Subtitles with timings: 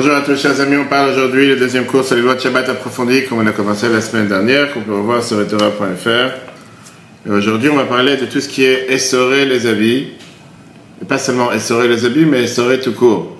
[0.00, 2.40] Bonjour à tous chers amis, on parle aujourd'hui le deuxième cours sur les lois de
[2.40, 7.26] Shabbat approfondies comme on a commencé la semaine dernière, qu'on peut revoir sur etora.fr.
[7.26, 10.12] Et aujourd'hui on va parler de tout ce qui est essorer les habits.
[11.02, 13.38] Et pas seulement essorer les habits, mais essorer tout court.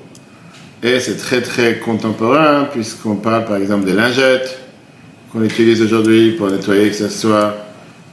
[0.82, 4.59] Et c'est très très contemporain puisqu'on parle par exemple des lingettes
[5.30, 7.54] qu'on utilise aujourd'hui pour nettoyer que ce soit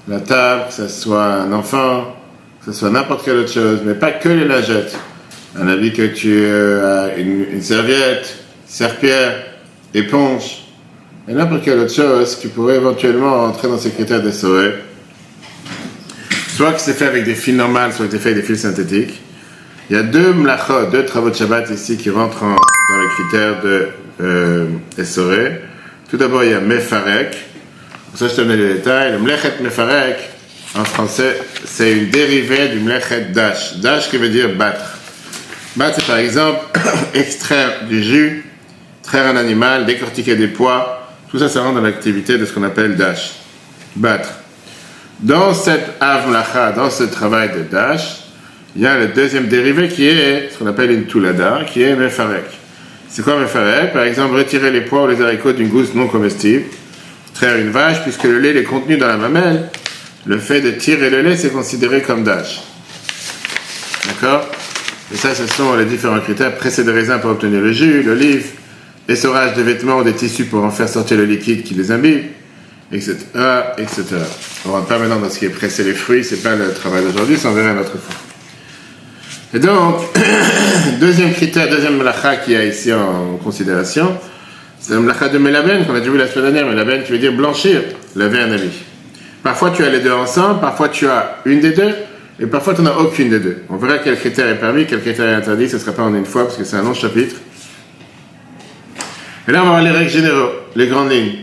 [0.07, 2.15] la table, que ce soit un enfant,
[2.59, 4.95] que ce soit n'importe quelle autre chose, mais pas que les lingettes
[5.57, 8.37] un avis que tu euh, as une, serviette,
[8.67, 9.35] serpillère,
[9.93, 10.63] éponge,
[11.27, 14.73] et n'importe quelle autre chose qui pourrait éventuellement entrer dans ces critères de SOE.
[16.55, 18.61] Soit que c'est fait avec des fils normales, soit que c'est fait avec des fils
[18.61, 19.21] synthétiques.
[19.89, 22.55] Il y a deux mlachot, deux travaux de Shabbat ici qui rentrent dans
[23.01, 23.87] les critères de
[24.21, 24.67] euh,
[26.09, 27.37] Tout d'abord, il y a Mefarek.
[28.09, 29.11] Pour ça, je te mets les détails.
[29.11, 30.17] Le mlechet Mefarek,
[30.75, 33.77] en français, c'est une dérivée du mlechet Dash.
[33.77, 34.94] Dash qui veut dire battre.
[35.75, 36.59] Bah, c'est par exemple
[37.13, 38.45] extraire du jus,
[39.03, 41.09] traire un animal, décortiquer des poids.
[41.29, 43.33] Tout ça, ça rentre dans l'activité de ce qu'on appelle dash.
[43.95, 44.29] Battre.
[45.19, 48.21] Dans cette avlacha, dans ce travail de dash,
[48.75, 51.95] il y a le deuxième dérivé qui est ce qu'on appelle une toulada, qui est
[51.95, 52.45] mefarek.
[53.09, 53.93] C'est quoi mefarek?
[53.93, 56.63] Par exemple, retirer les pois ou les haricots d'une gousse non comestible,
[57.33, 59.69] traire une vache, puisque le lait est contenu dans la mamelle,
[60.25, 62.61] le fait de tirer le lait, c'est considéré comme dash.
[64.07, 64.49] D'accord?
[65.15, 66.53] Et ça, ce sont les différents critères.
[66.57, 68.47] Presser des raisins pour obtenir le jus, l'olive,
[69.07, 72.23] essorage des vêtements ou des tissus pour en faire sortir le liquide qui les imbibe,
[72.91, 73.15] etc.,
[73.77, 74.03] etc.
[74.65, 76.73] On ne rentre pas maintenant dans ce qui est presser les fruits, c'est pas le
[76.73, 78.15] travail d'aujourd'hui, ça en verra une autre fois.
[79.53, 80.01] Et donc,
[80.99, 84.17] deuxième critère, deuxième malacha qu'il y a ici en considération,
[84.81, 86.69] c'est le malacha de melaben qu'on a déjà vu la semaine dernière.
[86.69, 87.83] Melaben qui veut dire blanchir,
[88.17, 88.83] laver un habit.
[89.43, 91.93] Parfois tu as les deux ensemble, parfois tu as une des deux,
[92.39, 93.63] et parfois, tu n'en as aucune des deux.
[93.69, 95.69] On verra quel critère est permis, quel critère est interdit.
[95.69, 97.37] Ce ne sera pas en une fois parce que c'est un long chapitre.
[99.47, 101.35] Et là, on va voir les règles générales, les grandes lignes.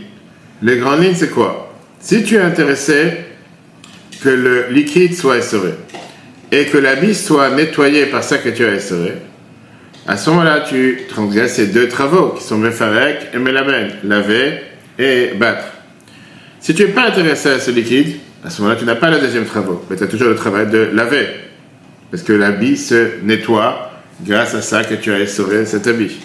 [0.61, 1.73] Les grandes lignes, c'est quoi?
[1.99, 3.11] Si tu es intéressé
[4.21, 5.73] que le liquide soit essoré
[6.51, 9.13] et que l'habit soit nettoyé par ça que tu as essoré,
[10.05, 14.59] à ce moment-là, tu transgresses ces deux travaux qui sont Mefarek et Melaben, laver
[14.99, 15.65] et battre.
[16.59, 19.19] Si tu n'es pas intéressé à ce liquide, à ce moment-là, tu n'as pas le
[19.19, 21.27] deuxième travail, mais tu as toujours le travail de laver.
[22.11, 23.91] Parce que l'habit se nettoie
[24.25, 26.17] grâce à ça que tu as essoré cet habit.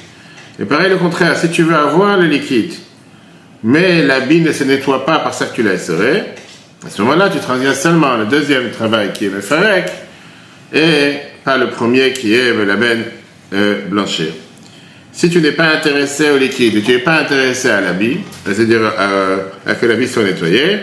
[0.61, 2.73] Et pareil, le contraire, si tu veux avoir le liquide,
[3.63, 6.25] mais l'habit ne se nettoie pas par ça que tu l'as essoré,
[6.85, 9.91] à ce moment-là, tu transviens seulement le deuxième travail qui est le farek,
[10.73, 11.13] et
[11.45, 13.05] pas le premier qui est le label
[13.53, 14.29] euh, blanchir.
[15.13, 18.93] Si tu n'es pas intéressé au liquide et tu n'es pas intéressé à l'habit, c'est-à-dire
[18.99, 20.79] euh, à que l'habit soit nettoyé,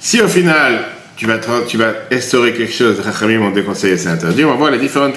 [0.00, 0.80] si au final,
[1.16, 1.78] tu vas, tu
[2.10, 5.16] essorer quelque chose, Rachamim ont déconseillé, c'est interdit, on va voir les différentes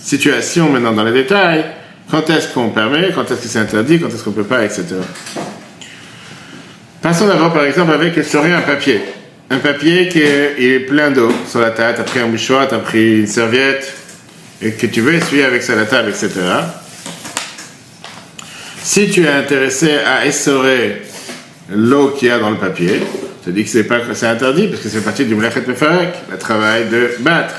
[0.00, 1.64] situations maintenant dans les détails.
[2.08, 4.64] Quand est-ce qu'on permet, quand est-ce que c'est interdit, quand est-ce qu'on ne peut pas,
[4.64, 4.84] etc.
[7.02, 9.00] Passons d'abord par exemple avec essorer un papier.
[9.50, 12.74] Un papier qui est plein d'eau sur la table, tu as pris un mouchoir, tu
[12.74, 13.92] as pris une serviette,
[14.62, 16.30] et que tu veux essuyer avec ça la table, etc.
[18.82, 21.02] Si tu es intéressé à essorer
[21.68, 23.00] l'eau qu'il y a dans le papier,
[23.46, 26.36] je dis que c'est pas c'est interdit parce que c'est partie du mlechet mefarek, le
[26.36, 27.54] travail de battre.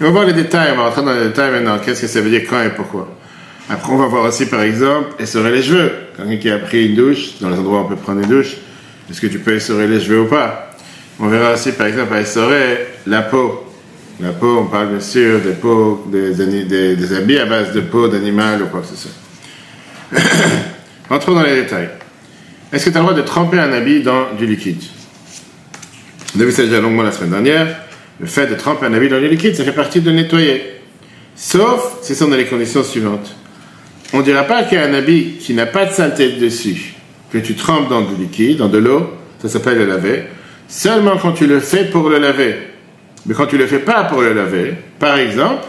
[0.00, 1.78] On va voir les détails, on va rentrer dans les détails maintenant.
[1.78, 3.08] Qu'est-ce que ça veut dire quand et pourquoi?
[3.70, 5.92] Après, on va voir aussi, par exemple, essorer les cheveux.
[6.16, 8.56] Quelqu'un qui a pris une douche, dans les endroits où on peut prendre une douche,
[9.10, 10.72] est-ce que tu peux essorer les cheveux ou pas?
[11.20, 13.64] On verra aussi, par exemple, à essorer la peau.
[14.20, 17.80] La peau, on parle bien sûr des peaux, des, des, des habits à base de
[17.80, 20.20] peau d'animal ou quoi que ce soit.
[21.10, 21.90] Entrons dans les détails.
[22.72, 24.82] Est-ce que tu as le droit de tremper un habit dans du liquide?
[26.38, 27.66] On a vu ça déjà longuement la semaine dernière.
[28.20, 30.62] Le fait de tremper un habit dans le liquide, ça fait partie de nettoyer.
[31.34, 33.34] Sauf si sont dans les conditions suivantes.
[34.12, 36.94] On ne dira pas qu'il y a un habit qui n'a pas de saleté dessus,
[37.32, 40.26] que tu trempes dans du liquide, dans de l'eau, ça s'appelle le laver,
[40.68, 42.54] seulement quand tu le fais pour le laver.
[43.26, 45.64] Mais quand tu ne le fais pas pour le laver, par exemple,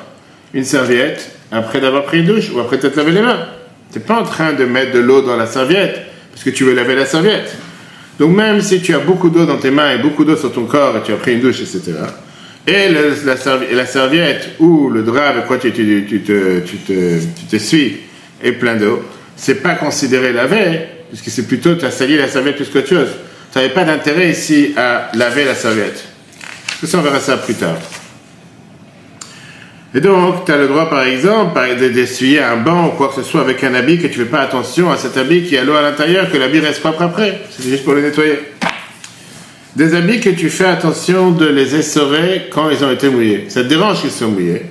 [0.54, 3.48] une serviette, après d'avoir pris une douche ou après t'être lavé les mains,
[3.92, 6.00] tu n'es pas en train de mettre de l'eau dans la serviette,
[6.32, 7.58] parce que tu veux laver la serviette.
[8.20, 10.66] Donc même si tu as beaucoup d'eau dans tes mains et beaucoup d'eau sur ton
[10.66, 11.94] corps et tu as pris une douche, etc.
[12.68, 17.46] Et la, serviette ou le drap avec quoi tu, tu, tu, te, tu, te, tu
[17.50, 17.98] te suis
[18.44, 19.02] est plein d'eau,
[19.36, 23.10] c'est pas considéré laver, puisque c'est plutôt tu as sali la serviette plus qu'autre chose.
[23.52, 26.04] Tu n'avais pas d'intérêt ici à laver la serviette.
[26.80, 27.78] Tout ça, on verra ça plus tard.
[29.96, 33.24] Et donc, tu as le droit, par exemple, d'essuyer un banc ou quoi que ce
[33.24, 35.74] soit avec un habit que tu fais pas attention à cet habit qui a l'eau
[35.74, 37.42] à l'intérieur, que l'habit reste propre après.
[37.50, 38.40] C'est juste pour le nettoyer.
[39.76, 43.46] Des habits que tu fais attention de les essorer quand ils ont été mouillés.
[43.50, 44.64] Ça te dérange qu'ils soient mouillés.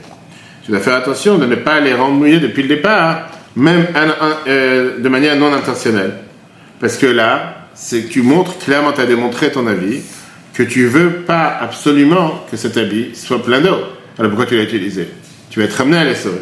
[0.65, 3.87] Tu dois faire attention de ne pas les rendre mouillés depuis le départ, même
[4.47, 6.13] euh, de manière non intentionnelle.
[6.79, 10.01] Parce que là, c'est que tu montres clairement, tu as démontré ton avis,
[10.55, 13.79] que tu veux pas absolument que cet habit soit plein d'eau.
[14.19, 15.09] Alors pourquoi tu l'as utilisé?
[15.51, 16.41] Tu vas être amené à l'essorer.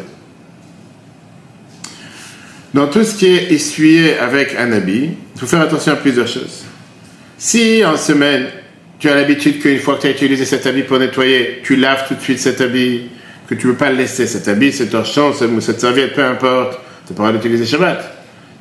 [2.73, 6.27] Dans tout ce qui est essuyé avec un habit, il faut faire attention à plusieurs
[6.27, 6.65] choses.
[7.37, 8.47] Si en semaine,
[8.99, 12.07] tu as l'habitude qu'une fois que tu as utilisé cet habit pour nettoyer, tu laves
[12.07, 13.09] tout de suite cet habit,
[13.47, 17.13] que tu ne veux pas laisser, cet habit, cet torchon, cette serviette, peu importe, tu
[17.13, 18.15] pourras l'utiliser Shabbat.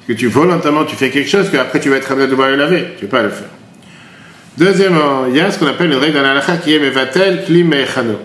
[0.07, 2.57] Que tu volontairement, tu fais quelque chose qu'après tu vas être amené à devoir le
[2.57, 2.85] laver.
[2.97, 3.49] Tu ne veux pas le faire.
[4.57, 8.19] Deuxièmement, il y a ce qu'on appelle une règle dans qui est Mevatel Klim Mechano.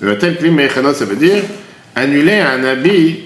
[0.00, 1.42] Mevatel Klim Mechano, ça veut dire
[1.94, 3.20] annuler un habit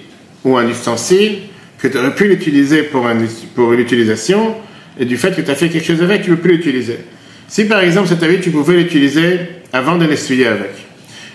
[0.45, 1.39] ou un ustensile
[1.79, 4.55] que tu aurais pu l'utiliser pour, une utilisation
[4.99, 6.99] et du fait que tu as fait quelque chose avec, tu ne veux plus l'utiliser.
[7.49, 9.39] Si par exemple cet habit, tu pouvais l'utiliser
[9.73, 10.71] avant de l'essuyer avec,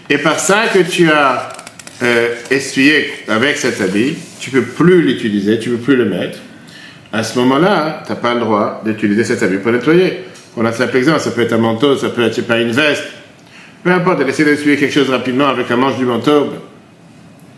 [0.10, 1.50] et par ça que tu as
[2.04, 6.06] euh, essuyé avec cet habit, tu ne peux plus l'utiliser, tu ne peux plus le
[6.06, 6.38] mettre,
[7.12, 10.26] à ce moment-là, tu n'as pas le droit d'utiliser cet habit pour nettoyer.
[10.58, 13.04] On a simple exemple, ça peut être un manteau, ça peut être pas une veste,
[13.86, 16.48] peu importe, de laisser d'essuyer quelque chose rapidement avec un manche du manteau,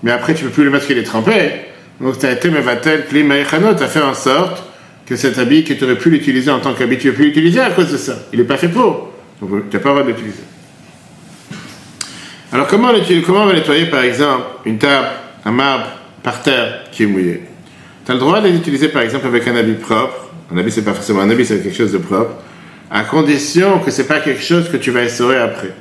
[0.04, 1.52] mais après tu peux plus le mettre qu'il est trempé.
[2.02, 4.62] Donc tu as été mevatel, tu as fait en sorte
[5.06, 7.26] que cet habit que tu aurais pu l'utiliser en tant qu'habit, tu ne peux plus
[7.28, 8.14] l'utiliser à cause de ça.
[8.34, 9.14] Il n'est pas fait pour.
[9.42, 10.44] Donc tu n'as pas le droit de l'utiliser.
[12.52, 12.92] Alors comment,
[13.26, 15.08] comment on va nettoyer par exemple une table,
[15.46, 15.88] un marbre
[16.24, 17.44] par terre qui est mouillé?
[18.06, 20.28] Tu as le droit de l'utiliser par exemple avec un habit propre.
[20.54, 22.34] Un habit c'est pas forcément un habit, c'est quelque chose de propre.
[22.92, 25.72] À condition que c'est pas quelque chose que tu vas essorer après.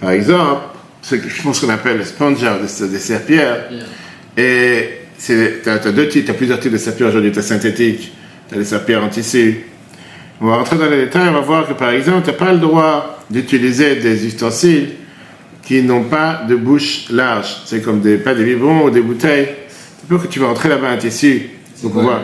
[0.00, 0.62] Par exemple,
[1.02, 3.68] ce que je pense qu'on appelle le sponger, des, serpillères.
[4.36, 4.88] Et
[5.24, 5.32] tu
[5.66, 7.32] as, deux types, tu as plusieurs types de serpillères aujourd'hui.
[7.32, 8.12] Tu as synthétique,
[8.48, 9.60] tu as les serpillères en tissu.
[10.40, 12.52] On va rentrer dans les détails, on va voir que par exemple, tu n'as pas
[12.52, 14.90] le droit d'utiliser des ustensiles
[15.62, 17.62] qui n'ont pas de bouche large.
[17.66, 19.48] C'est comme des, pas des biberons ou des bouteilles.
[19.68, 21.50] C'est pour que tu vas rentrer là-bas un tissu.
[21.82, 22.22] Donc on voit.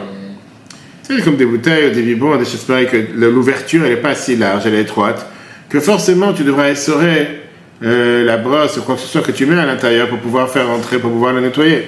[1.02, 4.14] C'est comme des bouteilles ou des biberons, des choses pareilles, que l'ouverture, elle n'est pas
[4.14, 5.26] si large, elle est étroite,
[5.68, 7.45] que forcément tu devras essorer
[7.82, 10.66] euh, la brosse quoi que ce soit que tu mets à l'intérieur pour pouvoir faire
[10.66, 11.84] rentrer, pour pouvoir la nettoyer.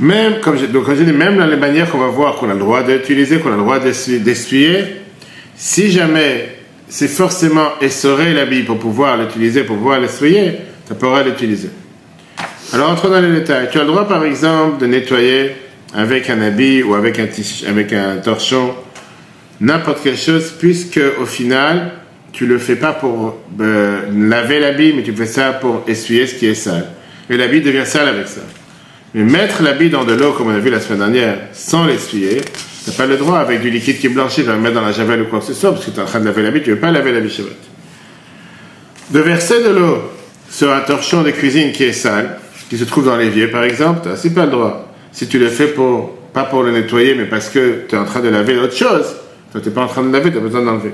[0.00, 2.82] Même, comme donc quand même dans les manières qu'on va voir qu'on a le droit
[2.82, 4.84] d'utiliser, qu'on a le droit d'essuyer,
[5.54, 6.56] si jamais
[6.88, 10.58] c'est forcément essorer l'habit pour pouvoir l'utiliser, pour pouvoir l'essuyer,
[10.88, 11.70] tu pourras l'utiliser.
[12.72, 13.68] Alors entrons dans les détails.
[13.70, 15.52] Tu as le droit par exemple de nettoyer
[15.94, 17.26] avec un habit ou avec un,
[17.68, 18.74] avec un torchon
[19.62, 21.92] n'importe quelle chose, puisque au final,
[22.32, 26.34] tu le fais pas pour euh, laver l'habit, mais tu fais ça pour essuyer ce
[26.34, 26.86] qui est sale.
[27.28, 28.40] Et l'habit devient sale avec ça.
[29.14, 32.40] Mais mettre l'habit dans de l'eau, comme on a vu la semaine dernière, sans l'essuyer,
[32.86, 34.92] n'as pas le droit avec du liquide qui est blanchi de le mettre dans la
[34.92, 36.62] javel ou quoi que ce soit, parce que tu es en train de laver l'habit,
[36.62, 37.52] tu ne veux pas laver l'habit Shabbat.
[39.10, 39.98] De verser de l'eau
[40.50, 42.38] sur un torchon de cuisine qui est sale,
[42.70, 44.92] qui se trouve dans l'évier par exemple, tu n'as pas le droit.
[45.12, 48.06] Si tu le fais pour, pas pour le nettoyer, mais parce que tu es en
[48.06, 49.04] train de laver autre chose,
[49.52, 50.92] tu n'es pas en train de laver, tu as besoin d'enlever.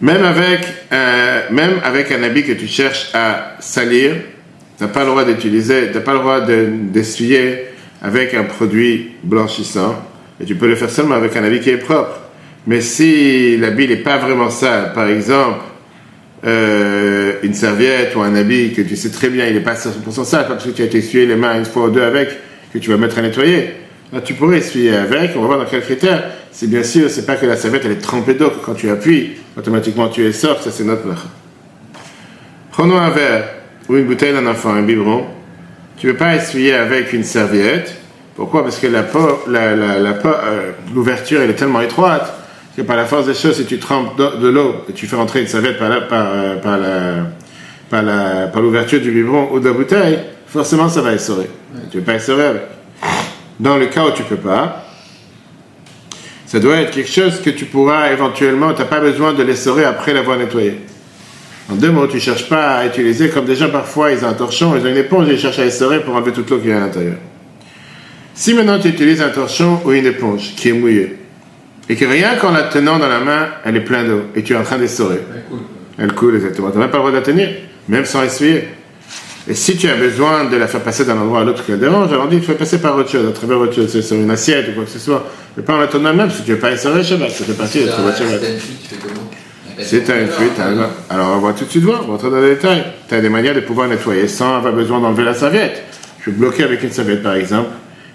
[0.00, 0.60] Même avec,
[0.92, 4.12] euh, même avec un habit que tu cherches à salir,
[4.76, 7.68] tu n'as pas le droit d'utiliser, tu pas le droit d'essuyer
[8.02, 10.02] avec un produit blanchissant.
[10.40, 12.20] Et tu peux le faire seulement avec un habit qui est propre.
[12.66, 15.60] Mais si l'habit n'est pas vraiment sale, par exemple,
[16.44, 20.24] euh, une serviette ou un habit que tu sais très bien il n'est pas 100%
[20.24, 22.28] sale parce que tu as essuyé les mains une fois ou deux avec,
[22.72, 23.70] que tu vas mettre à nettoyer,
[24.12, 26.24] là tu pourrais essuyer avec, on va voir dans quel critère.
[26.52, 28.88] C'est bien sûr, c'est pas que la serviette elle est trempée d'eau, que quand tu
[28.90, 31.02] appuies, automatiquement tu es sort, ça c'est notre
[32.72, 33.48] Prenons un verre
[33.88, 35.24] ou une bouteille d'un enfant, un biberon.
[35.96, 37.96] Tu ne veux pas essuyer avec une serviette.
[38.34, 38.62] Pourquoi?
[38.62, 42.34] Parce que la euh, l'ouverture elle est tellement étroite
[42.76, 45.40] que par la force des choses, si tu trempes de, l'eau et tu fais rentrer
[45.40, 46.56] une serviette par, par, euh,
[47.90, 51.48] par, la, par, l'ouverture du biberon ou de la bouteille, forcément ça va essorer.
[51.90, 52.75] Tu ne veux pas essorer avec.
[53.58, 54.84] Dans le cas où tu ne peux pas,
[56.46, 59.84] ça doit être quelque chose que tu pourras éventuellement, tu n'as pas besoin de l'essorer
[59.84, 60.78] après l'avoir nettoyé.
[61.70, 64.28] En deux mots, tu ne cherches pas à utiliser, comme des gens parfois, ils ont
[64.28, 66.58] un torchon, ils ont une éponge et ils cherchent à essorer pour enlever toute l'eau
[66.58, 67.16] qui est à l'intérieur.
[68.34, 71.16] Si maintenant tu utilises un torchon ou une éponge qui est mouillée,
[71.88, 74.52] et que rien qu'en la tenant dans la main, elle est pleine d'eau, et tu
[74.52, 75.58] es en train d'essorer, elle coule.
[75.98, 76.70] Elle coule, exactement.
[76.70, 77.48] Tu n'as même pas le droit de la tenir,
[77.88, 78.68] même sans essuyer.
[79.48, 81.76] Et si tu as besoin de la faire passer d'un endroit à l'autre qui la
[81.76, 84.30] dérange, alors dis, tu fais passer par autre chose, à travers autre chose, sur une
[84.30, 85.24] assiette ou quoi que ce soit.
[85.56, 87.44] Mais pas en la tenant même, parce que tu ne veux pas essorer Shabbat, ça
[87.44, 88.42] fait partie de Shabbat.
[89.78, 90.58] C'est un fuite.
[91.10, 92.82] Alors, on va tout de suite voir, on va rentrer dans les détails.
[93.08, 95.82] Tu as des manières de pouvoir nettoyer sans avoir besoin d'enlever la serviette.
[96.20, 97.68] Je vais bloquer avec une serviette, par exemple,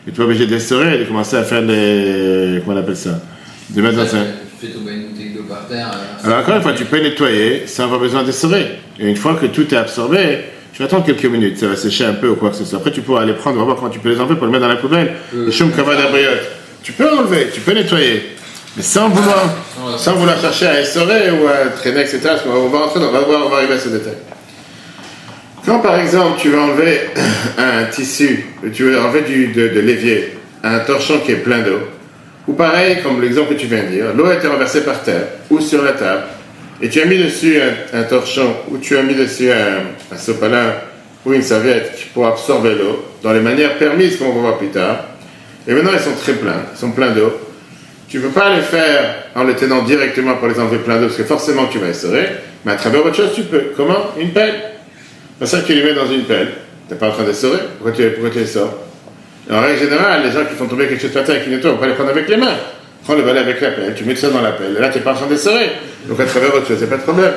[0.07, 2.61] et tu vas obligé d'essorer et de commencer à faire des.
[2.65, 3.21] Comment on appelle ça?
[3.69, 4.17] De mettre dans ça.
[4.59, 5.91] Tu fais tomber une bouteille d'eau par terre.
[6.25, 8.79] Alors, encore une fois, tu peux nettoyer sans avoir besoin d'essorer.
[8.99, 10.39] Et une fois que tout est absorbé,
[10.87, 12.79] tu attends quelques minutes, ça va sécher un peu ou quoi que ce soit.
[12.79, 14.51] Après, tu pourras aller prendre, on va voir comment tu peux les enlever pour les
[14.51, 15.13] mettre dans la poubelle.
[15.35, 15.71] Euh, les choum.
[16.83, 18.23] Tu peux enlever, tu peux nettoyer.
[18.77, 19.43] Mais sans vouloir,
[19.97, 22.19] sans vouloir chercher à essorer ou à traîner, etc.
[22.47, 24.13] On va rentrer, dans- on va voir, on va arriver à ce détail.
[25.65, 27.01] Quand par exemple tu veux enlever
[27.57, 31.79] un tissu, tu veux enlever du, de, de l'évier, un torchon qui est plein d'eau,
[32.47, 35.23] ou pareil comme l'exemple que tu viens de dire, l'eau a été renversée par terre
[35.51, 36.23] ou sur la table,
[36.81, 37.59] et tu as mis dessus
[37.93, 40.73] un, torchon ou tu as mis dessus un, sopalin
[41.25, 45.05] ou une serviette pour absorber l'eau dans les manières permises qu'on va voir plus tard,
[45.67, 47.31] et maintenant ils sont très pleins, ils sont pleins d'eau.
[48.09, 51.05] Tu ne peux pas les faire en les tenant directement pour les enlever plein d'eau
[51.05, 52.27] parce que forcément tu vas essorer,
[52.65, 53.71] mais à travers autre chose tu peux.
[53.77, 54.11] Comment?
[54.19, 54.55] Une pelle.
[55.39, 56.51] C'est ça que tu les mets dans une pelle.
[56.87, 57.59] Tu n'es pas en train d'essorer.
[57.77, 58.73] Pourquoi tu, les sors?
[59.49, 61.77] En règle générale, les gens qui font tomber quelque chose par terre et on va
[61.77, 62.57] pas les prendre avec les mains.
[63.03, 64.75] Prends le balai avec la pelle, tu mets ça dans la pelle.
[64.77, 65.71] Et là, tu n'es pas en train d'essorer.
[66.05, 67.33] Donc à travers autre chose, c'est pas de problème.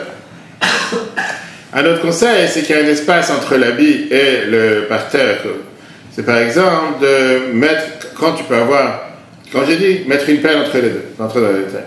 [1.73, 5.39] Un autre conseil, c'est qu'il y a un espace entre l'habit et le parterre.
[6.13, 9.09] C'est par exemple de mettre, quand tu peux avoir,
[9.53, 11.87] quand j'ai dit, mettre une pelle entre les deux, entre dans les détails.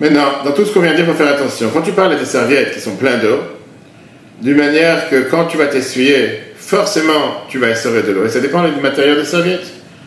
[0.00, 1.70] Maintenant, dans tout ce qu'on vient de dire, il faut faire attention.
[1.72, 3.38] Quand tu parles des serviettes qui sont pleines d'eau,
[4.42, 8.24] d'une manière que quand tu vas t'essuyer, forcément, tu vas essorer de l'eau.
[8.24, 9.66] Et ça dépend du matériau des serviettes.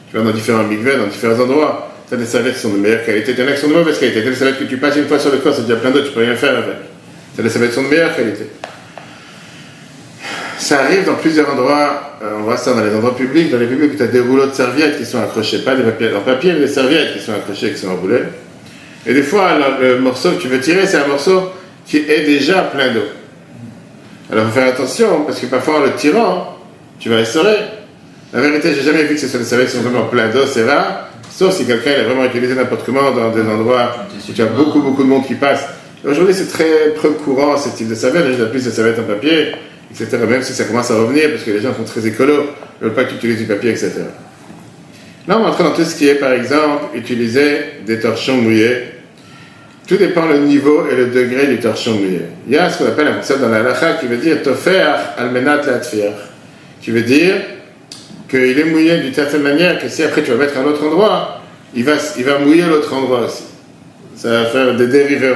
[0.10, 1.93] Tu vas dans différents mikvahs, dans différents endroits.
[2.08, 3.74] Tu as des serviettes qui sont de meilleure qualité, tu en as qui sont de
[3.74, 4.22] mauvaise qualité.
[4.22, 5.92] Tu as des serviettes que tu passes une fois sur le corps, c'est déjà plein
[5.92, 6.76] d'eau, tu peux rien faire avec.
[7.36, 8.48] Tu as des serviettes qui sont de meilleure qualité.
[10.58, 13.68] Ça arrive dans plusieurs endroits, euh, on voit ça dans les endroits publics, dans les
[13.68, 16.22] publics où tu as des rouleaux de serviettes qui sont accrochés, pas des papiers en
[16.22, 18.24] papier, mais des serviettes qui sont accrochées, qui sont enroulées.
[19.06, 21.52] Et des fois, le, morceau que tu veux tirer, c'est un morceau
[21.86, 23.04] qui est déjà plein d'eau.
[24.32, 26.58] Alors, faut faire attention, parce que parfois, en le tirant,
[26.98, 27.58] tu vas essorer.
[28.32, 30.46] La vérité, j'ai jamais vu que ce soit des serviettes qui sont vraiment plein d'eau,
[30.46, 31.10] c'est rare.
[31.36, 34.82] Sauf si quelqu'un l'a vraiment utilisé n'importe comment dans des endroits où tu as beaucoup,
[34.82, 35.66] beaucoup de monde qui passe.
[36.06, 38.26] Aujourd'hui, c'est très peu courant ce type de serviette.
[38.34, 39.54] Il y a plus de serviettes en papier,
[39.90, 40.20] etc.
[40.30, 42.50] Même si ça commence à revenir, parce que les gens sont très écolos,
[42.80, 43.94] ils ne veulent pas que tu utilises du papier, etc.
[45.28, 48.92] Là, on va entrer dans tout ce qui est, par exemple, utiliser des torchons mouillés.
[49.88, 52.22] Tout dépend le niveau et le degré du torchon mouillé.
[52.48, 54.86] Il y a ce qu'on appelle un concept dans la halakha qui veut dire tofer
[55.18, 56.12] almenat latfir,
[56.80, 57.36] qui veut dire
[58.34, 60.84] qu'il est mouillé d'une certaine manière que si après tu vas mettre à un autre
[60.84, 61.42] endroit,
[61.76, 63.44] il va, il va mouiller l'autre endroit aussi.
[64.16, 65.34] Ça va faire des dérivés.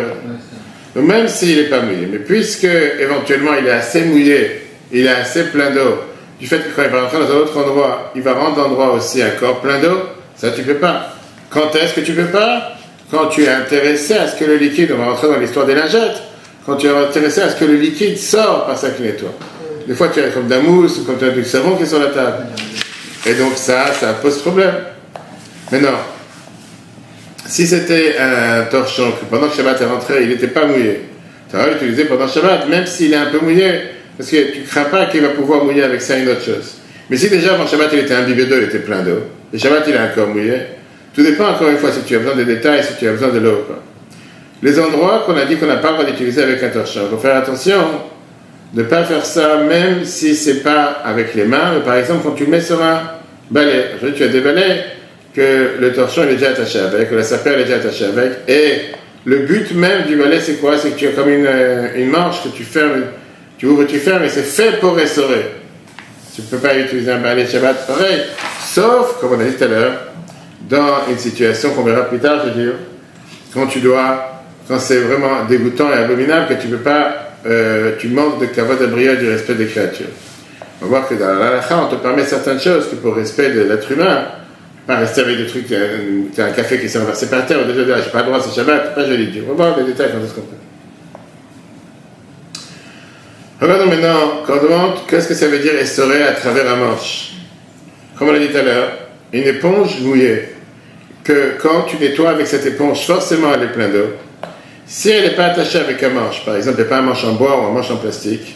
[0.96, 2.64] Donc même s'il n'est pas mouillé, mais puisque
[3.00, 4.62] éventuellement il est assez mouillé,
[4.92, 6.00] il est assez plein d'eau,
[6.40, 8.94] du fait que quand il va rentrer dans un autre endroit, il va rendre l'endroit
[8.94, 10.00] aussi un corps plein d'eau,
[10.36, 11.14] ça tu peux pas.
[11.52, 12.74] Quand est-ce que tu peux pas?
[13.12, 15.76] Quand tu es intéressé à ce que le liquide, on va rentrer dans l'histoire des
[15.76, 16.22] lingettes,
[16.66, 19.34] quand tu es intéressé à ce que le liquide sort par sa nettoie.
[19.88, 21.84] Des fois tu as comme de la mousse ou comme tu as du savon qui
[21.84, 22.48] est sur la table.
[23.26, 24.74] Et donc ça, ça pose problème.
[25.72, 25.98] Maintenant,
[27.46, 31.02] si c'était un torchon que pendant que Shabbat est rentré, il n'était pas mouillé,
[31.50, 33.72] tu vas l'utiliser pendant Shabbat, même s'il est un peu mouillé,
[34.18, 36.76] parce que tu ne crains pas qu'il va pouvoir mouiller avec ça une autre chose.
[37.10, 39.84] Mais si déjà avant Shabbat il était imbibé d'eau, il était plein d'eau, et Shabbat
[39.88, 40.58] il est encore mouillé,
[41.16, 43.30] tout dépend encore une fois si tu as besoin de détails, si tu as besoin
[43.30, 43.66] de l'eau.
[44.62, 47.10] Les endroits qu'on a dit qu'on n'a pas le droit d'utiliser avec un torchon, il
[47.10, 47.82] faut faire attention
[48.74, 52.48] ne pas faire ça même si c'est pas avec les mains, par exemple quand tu
[52.48, 53.02] mets sur un
[53.50, 54.86] balai, tu as des balais
[55.34, 58.82] que le torchon est déjà attaché avec, que la sapeur est déjà attachée avec, et
[59.26, 60.78] le but même du balai c'est quoi?
[60.78, 63.04] C'est que tu as comme une, euh, une manche que tu fermes,
[63.58, 65.46] tu ouvres, tu fermes, et c'est fait pour restaurer.
[66.36, 68.22] Tu ne peux pas utiliser un balai Shabbat pareil,
[68.66, 69.94] sauf, comme on a dit tout à l'heure,
[70.70, 72.74] dans une situation qu'on verra plus tard, je veux dire,
[73.54, 78.10] quand tu dois, quand c'est vraiment dégoûtant et abominable, que tu peux pas, euh, tu
[78.10, 80.08] manques de kavod abriya du respect des créatures.
[80.82, 83.52] On va voir que dans la halakha, on te permet certaines choses que pour respect
[83.52, 84.26] de l'être humain,
[84.86, 85.76] pas rester avec des trucs, tu
[86.42, 88.96] as un café qui s'est renversé par terre, déjà, j'ai pas le droit, c'est Shabbat,
[88.96, 89.44] pas joli Dieu.
[89.46, 90.56] On va voir les détails quand est-ce qu'on peut.
[93.60, 97.32] Regardons maintenant, quand on demande qu'est-ce que ça veut dire essorer à travers un manche?
[98.18, 98.92] Comme on l'a dit tout à l'heure,
[99.34, 100.50] une éponge mouillée,
[101.24, 104.14] que quand tu nettoies avec cette éponge, forcément elle est pleine d'eau.
[104.88, 107.62] Si elle n'est pas attachée avec un manche, par exemple, pas un manche en bois
[107.62, 108.56] ou un manche en plastique,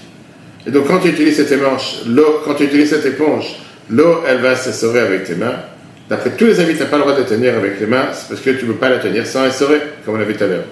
[0.66, 1.54] et donc quand tu utilises cette
[2.08, 3.56] l'eau, quand tu utilises cette éponge,
[3.90, 5.56] l'eau, elle va s'essorer avec tes mains.
[6.10, 8.30] D'après tous les avis, tu n'as pas le droit de tenir avec les mains, c'est
[8.30, 10.44] parce que tu ne peux pas la tenir sans essorer, comme on l'a vu tout
[10.44, 10.64] à l'heure.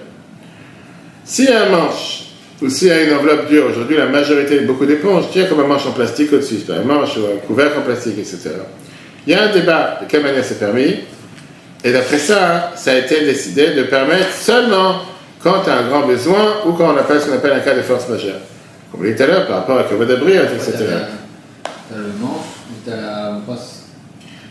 [1.24, 2.24] S'il y a un manche,
[2.62, 5.66] ou s'il y a une enveloppe dure, aujourd'hui la majorité, beaucoup d'éponges, as comme un
[5.66, 8.50] manche en plastique au-dessus, un manche ou un couvercle en plastique, etc.
[9.26, 11.00] Il y a un débat de quelle manière c'est permis,
[11.84, 15.02] et d'après ça, ça a été décidé de permettre seulement
[15.42, 17.74] quand tu as un grand besoin ou quand on appelle ce qu'on appelle un cas
[17.74, 18.40] de force majeure.
[18.90, 20.72] Comme on dit tout à l'heure, par rapport à Kavod d'abri, etc.
[21.62, 23.38] T'as le manche, mais t'as la.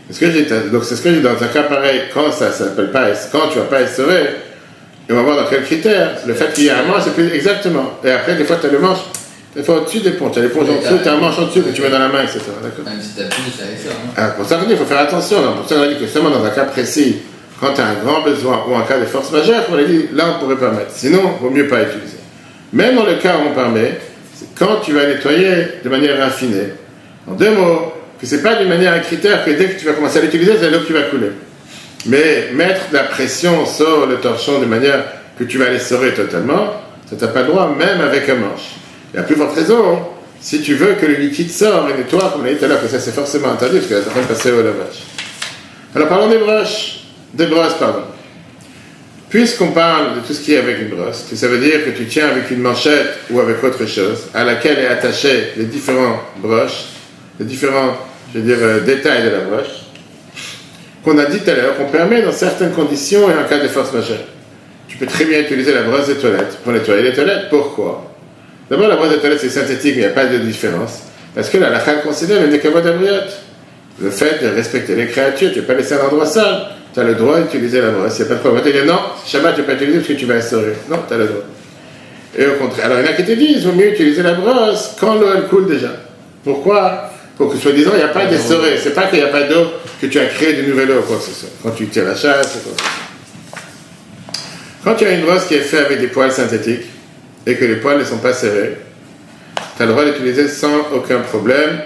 [0.08, 0.70] C'est ce que j'ai.
[0.70, 1.20] Donc c'est ce que j'ai.
[1.20, 3.82] Dans un cas pareil, quand ça s'appelle pas, quand tu vas pas
[5.10, 7.14] et on va voir dans quel critère, le fait qu'il y a un manche, c'est
[7.14, 7.98] plus exactement.
[8.04, 8.98] Et après, des fois, tu as le manche,
[9.56, 11.36] Des fois au-dessus des ponts, tu as l'éponge en Oui, dessous, tu as un manche
[11.40, 12.42] en dessous que tu mets dans la main, etc.
[12.62, 13.90] D'accord Même si t'appuies, ça ça.
[13.90, 14.12] Hein.
[14.16, 15.38] Ah, pour ça il faut faire attention.
[15.56, 17.16] Pour ça qu'on a dit que seulement dans un cas précis,
[17.60, 20.06] quand tu as un grand besoin ou en cas de force majeure, on a dit,
[20.12, 20.90] là, on pourrait permettre.
[20.92, 22.16] Sinon, il vaut mieux pas utiliser.
[22.72, 23.98] Même dans le cas où on permet,
[24.34, 26.72] c'est quand tu vas nettoyer de manière raffinée.
[27.28, 29.92] En deux mots, que c'est pas d'une manière un critère que dès que tu vas
[29.92, 31.32] commencer à l'utiliser, c'est l'eau qui va couler.
[32.06, 35.04] Mais mettre de la pression sur le torchon de manière
[35.38, 36.74] que tu vas l'essorer totalement,
[37.08, 38.76] ça t'as pas le droit, même avec un manche.
[39.14, 40.00] Et à plus forte raison,
[40.40, 42.68] si tu veux que le liquide sorte et nettoie, comme on l'a dit tout à
[42.68, 45.02] l'heure, que ça c'est forcément interdit, parce que ça de passer au lavage.
[45.94, 47.00] Alors parlons des brosses,
[47.34, 48.02] des brosses, pardon.
[49.28, 51.90] Puisqu'on parle de tout ce qui est avec une brosse, que ça veut dire que
[51.90, 56.20] tu tiens avec une manchette ou avec autre chose, à laquelle est attaché les différents
[56.38, 56.86] broches,
[57.38, 57.96] les différents,
[58.34, 59.68] je veux dire, euh, détails de la broche,
[61.04, 63.68] qu'on a dit tout à l'heure, qu'on permet dans certaines conditions et en cas de
[63.68, 64.24] force majeure.
[64.88, 67.48] Tu peux très bien utiliser la brosse des toilettes pour nettoyer les toilettes.
[67.48, 68.12] Pourquoi?
[68.68, 71.02] D'abord, la brosse des toilettes, c'est synthétique, il n'y a pas de différence.
[71.34, 72.84] Parce que la lacha considère le nekavod.
[74.02, 76.79] Le fait de respecter les créatures, tu ne peux pas laisser un endroit sale.
[76.92, 78.18] Tu as le droit d'utiliser la brosse.
[78.18, 78.62] Il n'y a pas de problème.
[78.62, 80.74] On te dire non, Shabbat, tu ne peux pas utiliser parce que tu vas instaurer.
[80.88, 81.42] Non, tu as le droit.
[82.38, 84.22] Et au contraire, alors il y en a qui te disent, il vaut mieux utiliser
[84.22, 85.90] la brosse quand l'eau elle coule déjà.
[86.44, 87.10] Pourquoi?
[87.36, 88.78] Pour que soi-disant, il n'y a pas d'essoré.
[88.82, 89.66] C'est pas qu'il n'y a pas d'eau
[90.00, 91.04] que tu as créé de nouvelle eau.
[91.62, 92.72] Quand tu tires la chasse, quoi.
[94.82, 96.86] Quand tu as une brosse qui est faite avec des poils synthétiques
[97.46, 98.78] et que les poils ne sont pas serrés,
[99.76, 101.80] tu as le droit d'utiliser sans aucun problème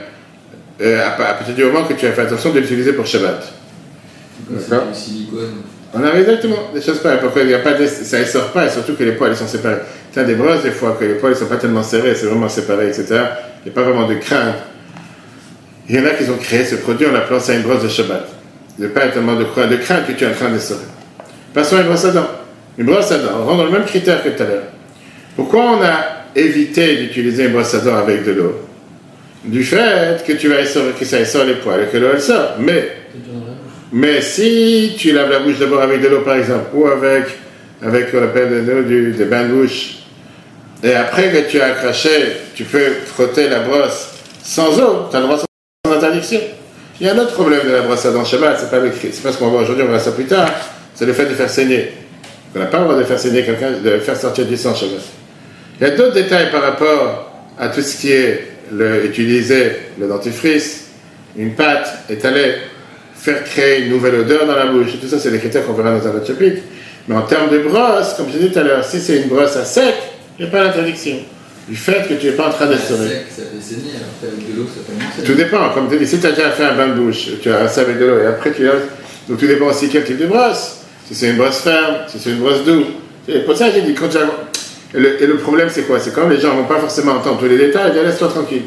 [0.81, 3.53] euh, à partir du moment que tu as fait attention de l'utiliser pour Shabbat.
[4.51, 4.89] D'accord.
[4.93, 5.55] du silicone.
[5.95, 7.21] On a exactement des choses pareilles.
[7.21, 9.31] Pourquoi il y a pas de- ça ne sort pas et surtout que les poils
[9.33, 9.79] ils sont séparés.
[10.13, 12.27] Tu as des brosses des fois que les poils ne sont pas tellement serrés, c'est
[12.27, 13.05] vraiment séparé, etc.
[13.11, 13.17] Il
[13.67, 14.57] n'y a pas vraiment de crainte.
[15.89, 17.89] Il y en a qui ont créé ce produit en l'appelant ça une brosse de
[17.89, 18.27] Shabbat.
[18.79, 20.81] Il n'y a pas tellement de crainte, de crainte que tu es en train d'essorer.
[21.53, 22.27] Passons à une brosse à dents.
[22.77, 24.63] Une brosse à dents, on rentre dans le même critère que tout à l'heure.
[25.37, 28.61] Pourquoi on a évité d'utiliser une brosse à dents avec de l'eau?
[29.45, 32.21] Du fait que tu vas essorer, que ça essore les poils et que l'eau elle
[32.21, 32.55] sort.
[32.59, 32.89] Mais
[33.97, 37.27] mais si tu laves la bouche d'abord avec de l'eau, par exemple, ou avec,
[37.81, 39.99] avec qu'on appelle de l'eau du, des bains de bouche,
[40.83, 42.11] et après que tu as craché,
[42.57, 44.09] tu peux frotter la brosse
[44.43, 46.41] sans eau, tu as le droit sans interdiction.
[47.01, 49.33] Il y a un autre problème de la brosse à dents Shabbat, c'est pas, pas
[49.33, 50.51] ce qu'on va voir aujourd'hui, on verra ça plus tard,
[50.93, 51.93] c'est le fait de faire saigner.
[52.57, 55.03] On n'a pas le droit de faire saigner quelqu'un, de faire sortir du sang Shabbat.
[55.81, 57.31] Il y a d'autres détails par rapport
[57.61, 60.87] à tout ce qui est le, utiliser le dentifrice,
[61.37, 62.57] une pâte étalée,
[63.25, 65.01] faire créer une nouvelle odeur dans la bouche.
[65.01, 66.61] Tout ça, c'est des critères qu'on verra dans un autre chapitre.
[67.09, 69.57] Mais en termes de brosse, comme je disais tout à l'heure, si c'est une brosse
[69.57, 69.95] à sec,
[70.39, 71.17] il n'y a pas d'interdiction.
[71.67, 73.09] Du fait que tu n'es pas en train d'essorer.
[73.09, 74.81] sec, ça fait saigner, alors qu'avec de l'eau, ça
[75.17, 77.29] fait Tout dépend, comme tu dis, si tu as déjà fait un bain de bouche,
[77.41, 78.83] tu as rincé avec de l'eau et après tu laves,
[79.29, 80.81] donc tout dépend aussi quel type de brosse.
[81.09, 82.87] Si c'est une brosse ferme, si c'est une brosse douce.
[83.29, 85.99] Et pour ça, j'ai dit, quand as- et, le, et le problème, c'est quoi?
[85.99, 88.29] C'est quand les gens ne vont pas forcément entendre tous les détails, ils disent, laisse-toi
[88.29, 88.63] tranquille.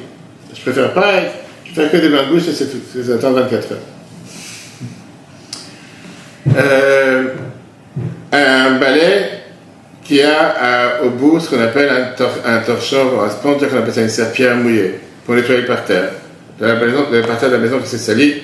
[0.56, 1.12] Je préfère pas,
[1.66, 3.78] je fais que des bains de bouche et c'est tout, c'est attendre 24 heures.
[6.56, 7.24] Euh,
[8.32, 9.30] un balai
[10.04, 13.78] qui a euh, au bout ce qu'on appelle un, tor- un torchon, un sponge, qu'on
[13.78, 16.12] appelle ça une serpillère mouillée, pour nettoyer le parterre.
[16.60, 18.36] De la, maison, de parterre de la maison qui s'est sali,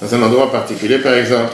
[0.00, 1.52] dans un endroit particulier par exemple,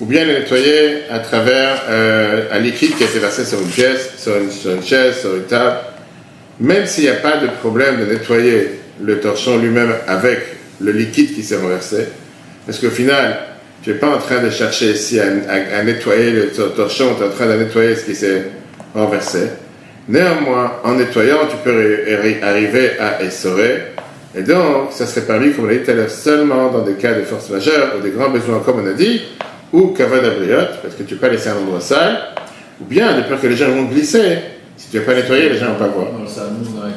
[0.00, 3.68] ou bien le nettoyer à travers euh, un liquide qui a été versé sur une
[3.68, 5.76] pièce, sur une chaise, sur une table.
[6.60, 10.38] Même s'il n'y a pas de problème de nettoyer le torchon lui-même avec
[10.80, 12.08] le liquide qui s'est renversé,
[12.66, 13.38] parce qu'au final,
[13.84, 17.14] tu n'es pas en train de chercher ici à, à- à nettoyer le tor- torchon,
[17.16, 18.42] tu es en train de nettoyer ce qui s'est
[18.94, 19.50] renversé.
[20.08, 21.70] Néanmoins, en nettoyant, tu peux
[22.06, 23.82] ri- ri- arriver à essorer.
[24.36, 26.94] Et donc, ça serait permis, comme on l'a dit tout à l'heure, seulement dans des
[26.94, 29.22] cas de force majeure ou des grands besoins, comme on a dit,
[29.72, 32.18] ou cavade abriote, parce que tu ne peux pas laisser un endroit sale,
[32.80, 34.38] ou bien de peur que les gens vont glisser.
[34.76, 36.06] Si tu n'as pas nettoyé, les gens ne vont pas voir.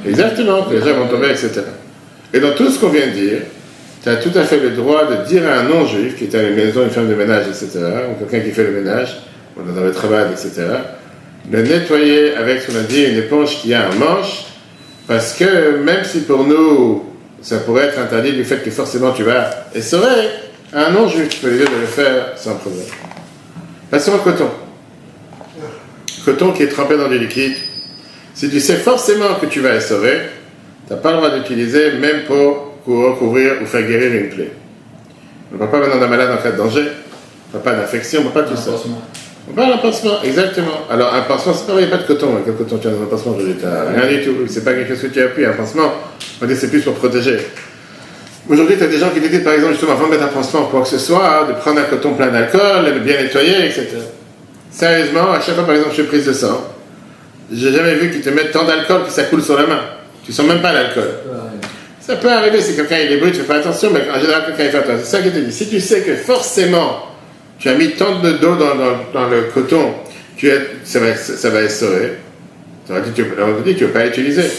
[0.10, 1.52] Exactement, que les gens vont tomber, etc.
[2.34, 3.38] Et dans tout ce qu'on vient de dire,
[4.08, 6.42] tu as tout à fait le droit de dire à un non-juif qui est à
[6.42, 9.18] la maison, une femme de ménage, etc., ou quelqu'un qui fait le ménage,
[9.58, 10.66] ou dans le travail, etc.,
[11.44, 14.46] de nettoyer avec ce qu'on a dit une éponge qui a un manche,
[15.08, 17.04] parce que même si pour nous,
[17.42, 20.30] ça pourrait être interdit du fait que forcément tu vas essorer,
[20.74, 22.86] un non-juif, tu peux lui dire de le faire sans problème.
[23.92, 24.50] Passons au coton.
[26.24, 27.56] Coton qui est trempé dans du liquide.
[28.34, 30.30] Si tu sais forcément que tu vas essorer,
[30.88, 34.52] tu n'as pas le droit d'utiliser même pour cou- recouvrir ou faire guérir une plaie.
[35.52, 36.84] On ne parle pas maintenant d'un malade en cas de danger,
[37.54, 38.72] on ne parle pas d'infection, on ne parle pas de tout ça.
[39.50, 40.82] On parle d'un pansement, exactement.
[40.90, 42.36] Alors un pansement, c'est pas il n'y a pas de coton.
[42.36, 42.42] hein.
[42.44, 44.36] Quel coton tu as dans un pansement aujourd'hui T'as rien du tout.
[44.48, 45.46] C'est pas quelque chose que tu appuies.
[45.46, 45.94] Un pansement,
[46.42, 47.38] on dire c'est plus pour protéger.
[48.50, 50.28] Aujourd'hui, tu as des gens qui te disent, par exemple, justement, avant de mettre un
[50.28, 53.22] pansement ou quoi que ce soit, de prendre un coton plein d'alcool, de le bien
[53.22, 53.88] nettoyer, etc.
[54.72, 56.62] Sérieusement, à chaque fois, par exemple, je suis prise de sang,
[57.52, 59.80] j'ai jamais vu qu'ils te mettent tant d'alcool que ça coule sur la main.
[60.26, 61.10] Tu sens même pas l'alcool.
[62.08, 64.72] Ça peut arriver si quelqu'un est brut, tu fais pas attention, mais en général, quelqu'un
[64.72, 65.00] fait attention.
[65.04, 65.52] C'est ça que te dis.
[65.52, 67.04] Si tu sais que forcément,
[67.60, 68.76] tu as mis tant de d'eau dans,
[69.14, 69.94] dans, le coton,
[70.38, 70.50] tu
[70.86, 72.14] ça, va, ça va essorer.
[72.90, 74.50] On dit, tu ne veux pas l'utiliser.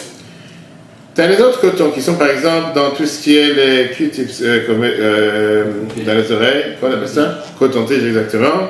[1.15, 3.91] Tu as les autres cotons qui sont par exemple dans tout ce qui est les
[3.93, 5.65] Q-tips euh, euh,
[6.07, 7.45] dans les oreilles, qu'on appelle ça?
[7.59, 8.69] Coton-tige exactement.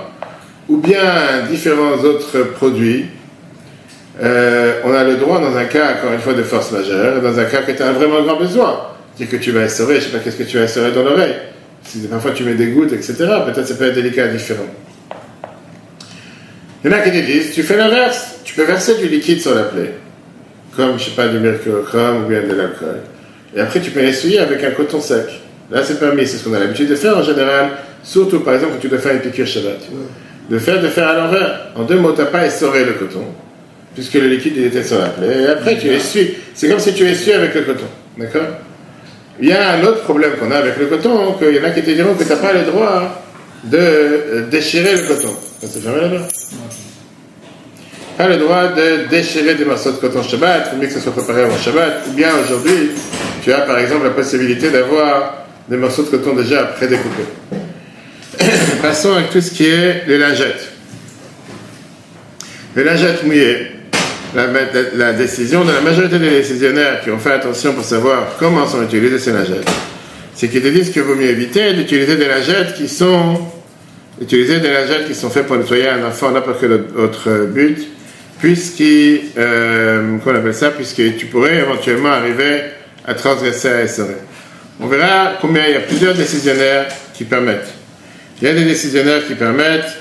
[0.69, 3.07] Ou bien différents autres produits.
[4.21, 7.39] Euh, on a le droit dans un cas, encore une fois, de force majeure, dans
[7.39, 8.81] un cas que tu as vraiment grand besoin.
[9.17, 11.03] C'est que tu vas essorer, je ne sais pas qu'est-ce que tu vas essorer dans
[11.03, 11.35] l'oreille.
[11.85, 14.67] Si parfois tu mets des gouttes, etc., peut-être ça peut être délicat différent.
[16.85, 19.41] Il y en a qui te disent, tu fais l'inverse, tu peux verser du liquide
[19.41, 19.95] sur la plaie
[20.79, 23.01] comme, je sais pas, du mercurochrome ou bien de l'alcool.
[23.55, 25.27] Et après, tu peux l'essuyer avec un coton sec.
[25.73, 27.71] Là, c'est permis, c'est ce qu'on a l'habitude de faire en général,
[28.05, 29.81] surtout par exemple quand tu dois faire une piqûre Shabbat.
[30.49, 31.73] De faire, de faire à l'envers.
[31.75, 33.25] En deux mots, tu n'as pas essoré le coton,
[33.99, 35.27] puisque le liquide était sur la.
[35.27, 36.35] Et après, tu essuies.
[36.55, 37.87] C'est comme si tu essuies avec le coton.
[38.17, 38.47] D'accord?
[39.41, 41.71] Il y a un autre problème qu'on a avec le coton, qu'il y en a
[41.71, 43.23] qui te diront que tu n'as pas le droit
[43.65, 45.35] de déchirer le coton.
[45.61, 46.29] Ça s'est fermé là-bas
[48.17, 51.43] pas le droit de déchirer des morceaux de coton Shabbat, mieux que ce soit préparé
[51.43, 52.91] avant Shabbat, ou bien aujourd'hui,
[53.45, 57.29] tu as par exemple la possibilité d'avoir des morceaux de coton déjà prédécoupés.
[58.83, 60.69] Passons avec tout ce qui est les lingettes.
[62.75, 63.78] Les lingettes mouillées,
[64.35, 68.83] la, décision de la majorité des décisionnaires qui ont fait attention pour savoir comment sont
[68.83, 69.71] utilisées ces lingettes,
[70.35, 73.41] c'est qu'ils te disent qu'il vaut mieux éviter d'utiliser des lingettes qui sont
[74.21, 77.79] utiliser des lingettes qui sont faites pour nettoyer un enfant n'importe quel autre but,
[78.38, 82.62] puisqu'il, euh, qu'on appelle ça, puisque tu pourrais éventuellement arriver
[83.07, 84.05] à transgresser à SRE.
[84.81, 87.73] On verra combien il y a plusieurs décisionnaires qui permettent.
[88.41, 89.97] Il y a des décisionnaires qui permettent,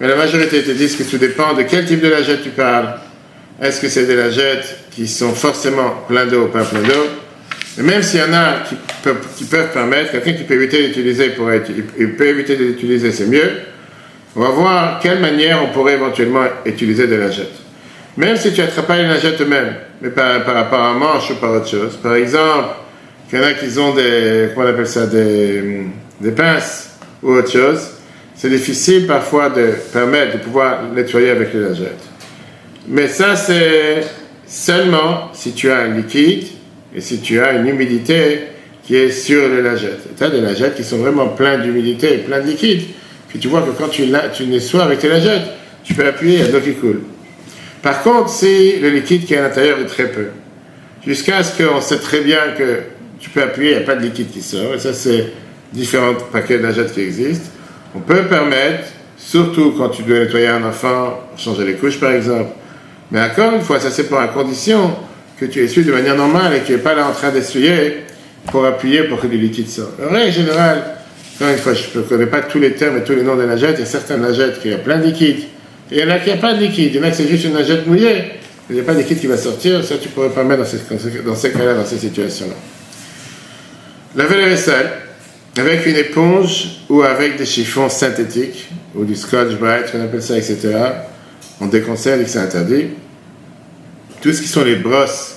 [0.00, 2.94] mais la majorité te disent que tout dépend de quel type de lingette tu parles.
[3.60, 7.06] Est-ce que c'est des lingettes qui sont forcément plein d'eau ou pas plein d'eau?
[7.78, 8.76] Et même s'il y en a qui
[9.44, 11.32] peuvent, permettre, quelqu'un qui peut éviter d'utiliser,
[11.98, 13.50] il peut éviter d'utiliser, c'est mieux.
[14.36, 17.54] On va voir quelle manière on pourrait éventuellement utiliser des lingettes.
[18.16, 21.34] Même si tu n'attrapes pas les lingettes eux-mêmes, mais par, rapport à un manche ou
[21.34, 21.96] par autre chose.
[22.02, 22.68] Par exemple,
[23.32, 25.86] il y en a qui ont des, comment on appelle ça, des,
[26.20, 26.90] des pinces
[27.22, 27.80] ou autre chose,
[28.36, 32.17] c'est difficile parfois de permettre de pouvoir nettoyer avec les lingettes.
[32.86, 34.02] Mais ça, c'est
[34.46, 36.46] seulement si tu as un liquide
[36.94, 38.40] et si tu as une humidité
[38.84, 40.16] qui est sur les lingettes.
[40.16, 42.82] Tu as des lingettes qui sont vraiment pleines d'humidité et pleines de liquide,
[43.30, 45.48] que tu vois que quand tu, tu nettoies avec tes lingettes,
[45.84, 47.02] tu peux appuyer, il y a de l'eau qui coule.
[47.82, 50.28] Par contre, si le liquide qui est à l'intérieur est très peu,
[51.06, 52.80] jusqu'à ce qu'on sait très bien que
[53.20, 55.32] tu peux appuyer, il n'y a pas de liquide qui sort, et ça c'est
[55.72, 57.50] différents paquets d'agettes qui existent,
[57.94, 58.84] on peut permettre,
[59.18, 62.50] surtout quand tu dois nettoyer un enfant, changer les couches par exemple,
[63.10, 64.94] mais encore une fois, ça c'est pour la condition
[65.38, 68.04] que tu essuies de manière normale et que tu n'es pas là en train d'essuyer
[68.50, 69.94] pour appuyer pour que du liquide sorte.
[70.00, 70.82] En règle générale,
[71.36, 73.46] encore une fois, je ne connais pas tous les termes et tous les noms des
[73.46, 75.44] nagettes, il y a certaines nagettes qui ont plein de liquide,
[75.90, 76.94] il y en a qui n'ont pas de liquide.
[76.94, 78.32] Il y en a qui c'est juste une nagette mouillée.
[78.68, 79.82] Il n'y a pas de liquide qui va sortir.
[79.82, 80.78] Ça, tu ne pourrais pas mettre dans ces,
[81.22, 82.54] dans cas-là, dans ces situations-là.
[84.16, 84.90] Laver la vaisselle
[85.58, 90.36] avec une éponge ou avec des chiffons synthétiques ou du scotch bright, on appelle ça,
[90.36, 90.58] etc.
[91.60, 92.88] On déconseille et que c'est interdit.
[94.20, 95.36] Tout ce qui sont les brosses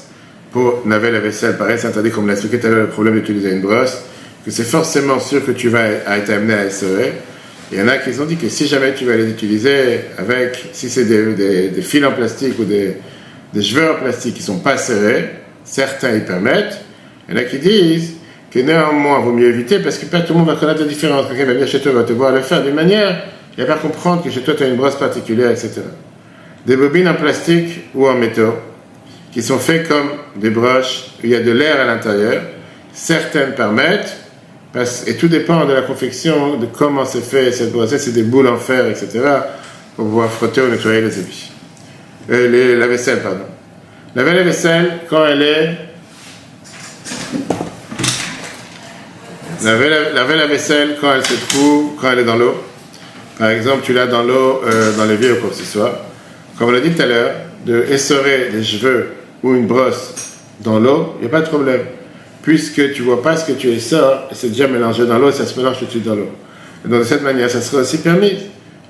[0.51, 3.15] pour laver la vaisselle, pareil, c'est interdit, comme l'a expliqué tout à l'heure, le problème
[3.15, 4.03] d'utiliser une brosse,
[4.45, 6.87] que c'est forcément sûr que tu vas être amené à SOE.
[7.71, 10.69] Il y en a qui ont dit que si jamais tu vas les utiliser avec,
[10.73, 12.97] si c'est des, fils en plastique ou des,
[13.61, 15.29] cheveux en plastique qui ne sont pas serrés,
[15.63, 16.79] certains y permettent.
[17.29, 18.15] Il y en a qui disent
[18.51, 21.27] que néanmoins, il vaut mieux éviter parce que tout le monde va connaître la différence.
[21.29, 23.23] Quelqu'un va venir chez toi, va te voir le faire d'une manière,
[23.57, 25.81] il va comprendre que chez toi tu as une brosse particulière, etc.
[26.65, 28.53] Des bobines en plastique ou en métaux
[29.31, 32.41] qui sont faites comme des broches il y a de l'air à l'intérieur.
[32.93, 34.17] Certaines permettent,
[35.07, 38.47] et tout dépend de la confection, de comment c'est fait cette brossette, c'est des boules
[38.47, 39.07] en fer, etc.,
[39.95, 41.51] pour pouvoir frotter ou nettoyer les habits.
[42.29, 43.45] Euh, la vaisselle, pardon.
[44.15, 45.77] Laver la vaisselle quand elle est.
[49.63, 49.89] Laver
[50.35, 52.55] la, vaisselle quand elle se trouve, quand elle est dans l'eau.
[53.37, 56.10] Par exemple, tu l'as dans l'eau, euh, dans l'évier ou quoi que ce soit.
[56.61, 57.31] Comme on l'a dit tout à l'heure,
[57.65, 59.07] de essorer les cheveux
[59.41, 60.13] ou une brosse
[60.63, 61.81] dans l'eau, il n'y a pas de problème
[62.43, 65.57] puisque tu vois pas ce que tu essores, c'est déjà mélangé dans l'eau ça se
[65.57, 66.29] mélange tout de suite dans l'eau.
[66.85, 68.33] Donc de cette manière, ça serait aussi permis.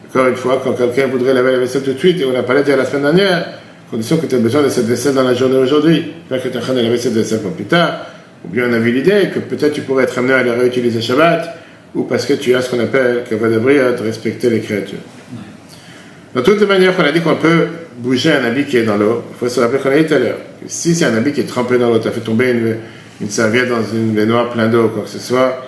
[0.10, 2.44] Encore une fois, quand quelqu'un voudrait laver la vaisselle tout de suite, et on n'a
[2.44, 3.48] pas dit la semaine dernière,
[3.90, 6.54] condition que tu as besoin de cette vaisselle dans la journée aujourd'hui, pas que tu
[6.54, 8.06] es en train de laver cette vaisselle pour plus tard,
[8.44, 11.56] ou bien on a l'idée que peut-être tu pourrais être amené à la réutiliser Shabbat,
[11.96, 15.00] ou parce que tu as ce qu'on appelle, que va de respecter les créatures.
[16.34, 17.68] De toutes les manières, qu'on a dit qu'on peut
[17.98, 20.14] bouger un habit qui est dans l'eau, il faut se rappeler qu'on a dit tout
[20.14, 20.38] à l'heure.
[20.66, 22.52] Si c'est un habit qui est trempé dans l'eau, tu as fait tomber
[23.20, 25.62] une, serviette dans une baignoire pleine d'eau, quoi que ce soit,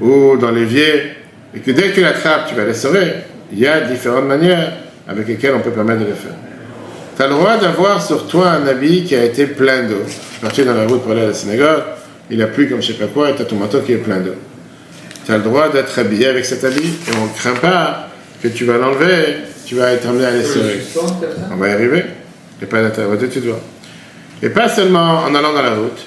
[0.00, 1.12] ou dans l'évier,
[1.54, 3.12] et que dès que tu l'attrapes, tu vas l'essorer,
[3.52, 4.72] il y a différentes manières
[5.06, 6.32] avec lesquelles on peut permettre de le faire.
[7.16, 10.02] Tu as le droit d'avoir sur toi un habit qui a été plein d'eau.
[10.06, 11.82] Je suis parti dans la route pour aller à la synagogue,
[12.30, 13.96] il a plu comme je sais pas quoi, et tu as ton manteau qui est
[13.96, 14.34] plein d'eau.
[15.26, 18.08] Tu as le droit d'être habillé avec cet habit, et on ne craint pas
[18.42, 19.36] que tu vas l'enlever,
[19.70, 20.80] tu vas être amené à l'essorer.
[21.52, 22.02] On va y arriver.
[22.60, 23.60] Et pas d'intérêt, tu dois.
[24.42, 26.06] Et pas seulement en allant dans la route,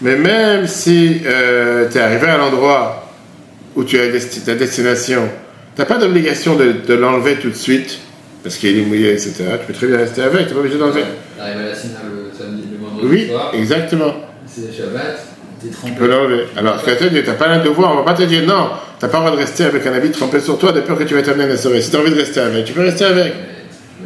[0.00, 3.06] mais même si euh, tu es arrivé à l'endroit
[3.76, 4.06] où tu as
[4.46, 5.28] ta destination,
[5.76, 7.98] tu n'as pas d'obligation de, de l'enlever tout de suite,
[8.42, 9.34] parce qu'il est mouillé, etc.
[9.60, 11.02] Tu peux très bien rester avec, tu n'es pas obligé d'enlever.
[11.36, 14.14] Tu arrives à la synagogue le samedi, le vendredi Oui, soir, exactement.
[14.46, 15.18] c'est Shabbat,
[15.86, 16.44] Tu peux l'enlever.
[16.56, 19.04] Alors, ce que tu n'as pas le devoir, on va pas te dire non, tu
[19.04, 21.04] n'as pas le droit de rester avec un habit trempé sur toi de peur que
[21.04, 21.80] tu vas t'amener à l'essorer.
[21.80, 23.32] Si tu as envie de rester avec, tu peux rester avec.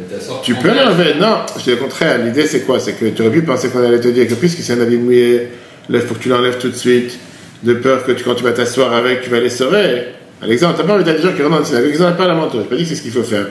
[0.09, 1.15] T'as Tu peux l'enlever.
[1.19, 2.19] Non, je dis le contraire.
[2.23, 2.79] L'idée, c'est quoi?
[2.79, 4.97] C'est que tu aurais pu penser qu'on allait te dire que puisque c'est un habit
[4.97, 5.49] mouillé,
[5.89, 7.17] là, il faut que tu l'enlèves tout de suite,
[7.63, 10.09] de peur que tu- quand tu vas t'asseoir avec, tu vas l'essorer.
[10.41, 12.13] À l'exemple, t'as pas envie d'être des gens qui rentrent dans le synagogue, ils n'ont
[12.13, 12.59] pas la manteau.
[12.59, 13.47] Je pas dit que c'est ce qu'il faut faire.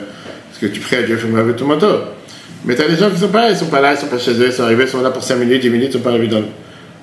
[0.49, 1.87] Parce que tu pries à Dieu, fais-moi avec ton manteau.
[2.63, 4.17] Mais tu as des gens qui sont pas, ils sont pas là, ils sont pas
[4.17, 5.99] chez eux, ils sont arrivés, ils sont là pour 5 minutes, 10 minutes, ils sont
[5.99, 6.45] pas arrivés dans le.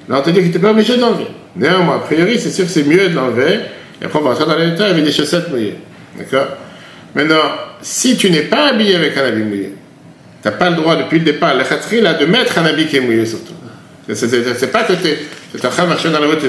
[0.09, 1.27] Là, on te dit que tu n'es pas obligé de l'enlever.
[1.57, 3.61] Néanmoins, a priori, c'est sûr que c'est mieux de l'enlever.
[4.03, 5.79] Et après, on va rentrer dans les détails avec des chaussettes mouillées.
[6.19, 6.47] D'accord?
[7.15, 7.43] Maintenant,
[7.81, 9.73] si tu n'es pas habillé avec un habit mouillé,
[10.43, 12.87] tu n'as pas le droit depuis le départ, le khatri, là, de mettre un habit
[12.87, 13.55] qui est mouillé sur toi.
[14.13, 16.49] C'est- pas que tu es en train de marcher dans la route, pris.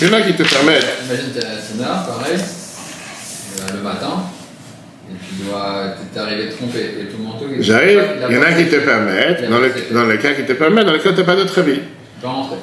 [0.00, 0.86] Il y en a qui te permettent.
[1.08, 4.22] Imagine t'es à la Sénat, pareil, euh, le matin,
[5.10, 7.46] et tu dois, t'es arrivé trompé, et ton manteau...
[7.52, 10.44] il- J'arrive, il y en a qui te permettent, dans le, dans le cas qui
[10.44, 11.80] te permettent, dans le cas où tu n'as pas d'autre habit.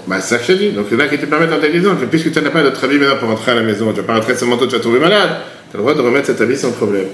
[0.08, 0.71] Bah, c'est ça que je.
[0.71, 3.30] Donc, en a qui te disant que puisque tu n'as pas d'autre habit maintenant pour
[3.30, 5.30] rentrer à la maison, tu vas pas rentrer ce manteau, tu vas tomber malade,
[5.69, 7.08] tu as le droit de remettre cet habit sans problème.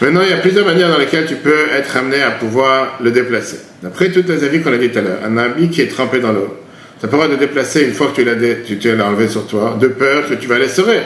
[0.00, 3.10] Maintenant, il y a plusieurs manières dans lesquelles tu peux être amené à pouvoir le
[3.10, 3.58] déplacer.
[3.82, 6.20] D'après toutes les avis qu'on a dit tout à l'heure, un habit qui est trempé
[6.20, 6.56] dans l'eau,
[6.98, 9.28] tu n'as le droit de le déplacer une fois que tu l'as tu, l'as enlevé
[9.28, 11.02] sur toi, de peur que tu vas l'essorer.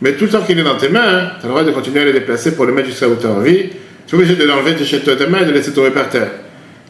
[0.00, 2.00] Mais tout le temps qu'il est dans tes mains, tu as le droit de continuer
[2.00, 3.70] à le déplacer pour le mettre jusqu'à où tu as envie.
[4.06, 6.08] Tu es obligé de l'enlever de chez toi ta main et de laisser tomber par
[6.08, 6.30] terre.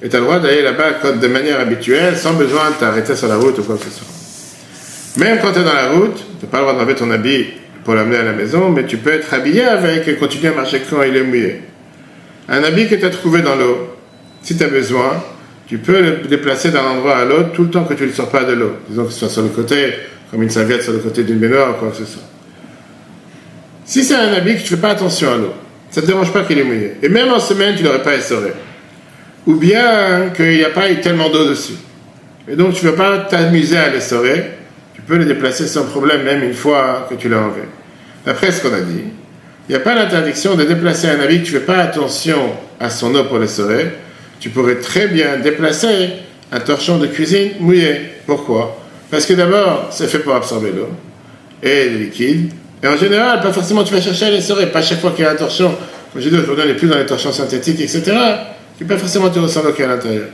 [0.02, 3.28] Et tu as le droit d'aller là-bas de manière habituelle, sans besoin de t'arrêter sur
[3.28, 5.24] la route ou quoi que ce soit.
[5.24, 7.46] Même quand tu es dans la route, tu n'as pas le droit d'enlever ton habit
[7.84, 10.82] pour l'amener à la maison, mais tu peux être habillé avec et continuer à marcher
[10.88, 11.62] quand il est mouillé.
[12.48, 13.94] Un habit que tu as trouvé dans l'eau,
[14.42, 15.22] si tu as besoin,
[15.66, 18.28] tu peux le déplacer d'un endroit à l'autre tout le temps que tu ne sors
[18.28, 18.72] pas de l'eau.
[18.88, 19.94] Disons que ce soit sur le côté,
[20.30, 22.22] comme une serviette sur le côté d'une baignoire ou quoi que ce soit.
[23.84, 25.54] Si c'est un habit que tu ne fais pas attention à l'eau,
[25.90, 26.92] ça ne te dérange pas qu'il est mouillé.
[27.02, 28.52] Et même en semaine, tu ne l'aurais pas essoré.
[29.46, 31.76] Ou bien qu'il n'y a pas eu tellement d'eau dessus.
[32.48, 34.50] Et donc, tu ne veux pas t'amuser à l'essorer.
[34.94, 37.62] Tu peux le déplacer sans problème, même une fois que tu l'as enlevé.
[38.24, 39.04] D'après ce qu'on a dit,
[39.68, 42.38] il n'y a pas l'interdiction de déplacer un habit tu ne fais pas attention
[42.78, 43.92] à son eau pour l'essorer.
[44.40, 46.10] Tu pourrais très bien déplacer
[46.52, 48.00] un torchon de cuisine mouillé.
[48.26, 48.80] Pourquoi?
[49.10, 50.88] Parce que d'abord, c'est fait pour absorber l'eau
[51.62, 52.52] et les liquides.
[52.82, 54.66] Et en général, pas forcément tu vas chercher à l'essorer.
[54.66, 55.74] Pas chaque fois qu'il y a un torchon.
[56.12, 58.12] Comme je dis, aujourd'hui, on n'est plus dans les torchons synthétiques, etc.
[58.78, 60.28] Tu peux forcément qui est à l'intérieur.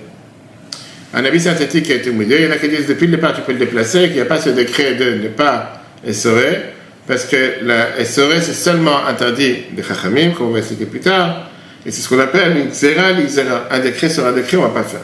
[1.15, 3.17] Un habit synthétique qui a été mouillé, il y en a qui disent depuis le
[3.17, 6.73] départ tu peux le déplacer, qu'il n'y a pas ce décret de ne pas essorer,
[7.07, 11.51] parce que la essorer c'est seulement interdit des chachamim, comme on va expliquer plus tard,
[11.85, 13.69] et c'est ce qu'on appelle une xéra.
[13.71, 15.03] Un décret sur un décret, on ne va pas faire.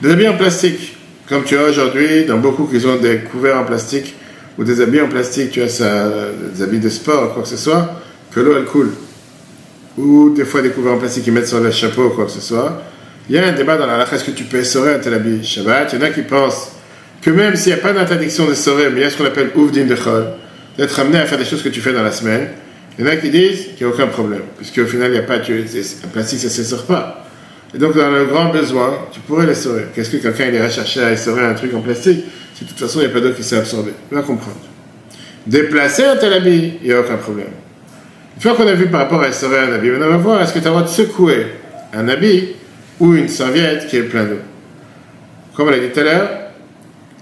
[0.00, 0.96] Des habits en plastique,
[1.28, 4.14] comme tu as aujourd'hui, dans beaucoup qui ont des couverts en plastique,
[4.58, 6.08] ou des habits en plastique, tu as ça,
[6.54, 8.00] des habits de sport, quoi que ce soit,
[8.32, 8.92] que l'eau elle coule.
[9.98, 12.40] Ou des fois des couverts en plastique qu'ils mettent sur le chapeau, quoi que ce
[12.40, 12.82] soit.
[13.28, 15.14] Il y a un débat dans la halakha, est-ce que tu peux essorer un tel
[15.14, 15.44] habit?
[15.44, 16.72] Shabbat Il y en a qui pensent
[17.22, 19.50] que même s'il n'y a pas d'interdiction d'essorer, mais il y a ce qu'on appelle
[19.56, 20.26] ouvdin de chol,
[20.78, 22.48] d'être amené à faire des choses que tu fais dans la semaine,
[22.98, 25.14] il y en a qui disent qu'il n'y a aucun problème, puisque au final, il
[25.14, 27.26] n'y a pas, tu, un plastique, ça ne s'essore pas.
[27.74, 29.86] Et donc, dans le grand besoin, tu pourrais l'essorer.
[29.94, 33.00] Qu'est-ce que quelqu'un irait chercher à essorer un truc en plastique si de toute façon,
[33.00, 34.56] il n'y a pas d'eau qui s'est absorbée Tu vas comprendre.
[35.46, 37.48] Déplacer un tel habit, il n'y a aucun problème.
[38.36, 40.42] Une fois qu'on a vu par rapport à essorer un habit, maintenant on va voir,
[40.42, 41.46] est-ce que tu as le droit de secouer
[41.94, 42.50] un habit
[43.00, 44.38] ou une serviette qui est pleine d'eau?
[45.54, 46.28] Comme on l'a dit tout à l'heure,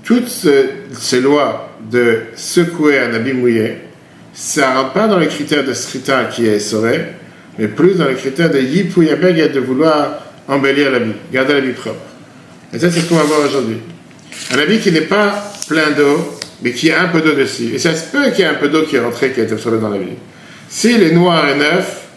[0.02, 3.76] toutes ce- ces lois de secouer un habit mouillé,
[4.32, 7.00] ça ne rentre pas dans les critères de srita qui est essoré,
[7.58, 12.00] mais plus dans les critères de yipuyabeg de vouloir embellir l'habit, garder l'habit propre.
[12.72, 13.76] Et ça, c'est ce qu'on va voir aujourd'hui.
[14.52, 17.70] Un habit qui n'est pas plein d'eau, mais qui a un peu d'eau dessus.
[17.72, 19.52] Et ça se peut qu'il y ait un peu d'eau qui est rentrée, qui est
[19.52, 20.16] absorbée dans l'habit.
[20.74, 22.08] S'il est noir et neuf,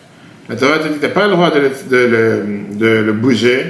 [0.50, 3.66] la Torah te dit tu n'as pas le droit de le, bouger,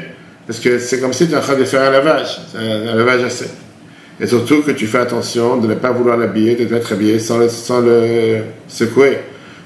[0.47, 2.95] parce que c'est comme si tu es en train de faire un lavage, un, un
[2.95, 3.49] lavage à sec.
[4.17, 7.19] Et surtout que tu fais attention de ne pas vouloir l'habiller, de te mettre habillé
[7.19, 8.37] sans le, sans le
[8.69, 9.17] secouer.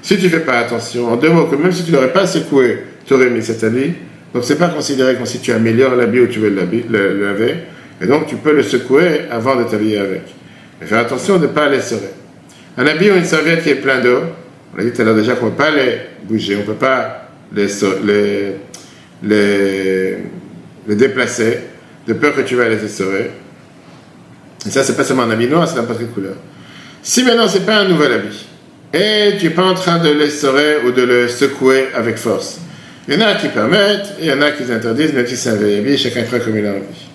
[0.02, 2.82] Si tu fais pas attention, en deux mots, que même si tu l'aurais pas secoué,
[3.06, 3.92] tu aurais mis cet habit.
[4.34, 7.54] Donc c'est pas considéré comme si tu améliores l'habit ou tu veux le, laver.
[8.00, 10.22] Et donc tu peux le secouer avant de t'habiller avec.
[10.80, 12.10] Mais fais attention de ne pas l'essorer.
[12.76, 14.22] Un habit ou une serviette qui est plein d'eau,
[14.74, 16.64] on a dit tout à l'heure déjà qu'on ne peut pas les bouger, on ne
[16.64, 17.68] peut pas les,
[20.88, 21.58] déplacer,
[22.06, 23.30] de peur que tu vas les essorer.
[24.66, 26.36] Et ça, c'est pas seulement un habit noir, c'est n'importe quelle couleur.
[27.02, 28.46] Si maintenant c'est pas un nouvel habit,
[28.94, 32.60] et tu n'es pas en train de l'essorer ou de le secouer avec force,
[33.08, 35.36] il y en a qui permettent, et il y en a qui interdisent, même si
[35.36, 37.08] c'est un vieil habit, chacun fera comme il a envie.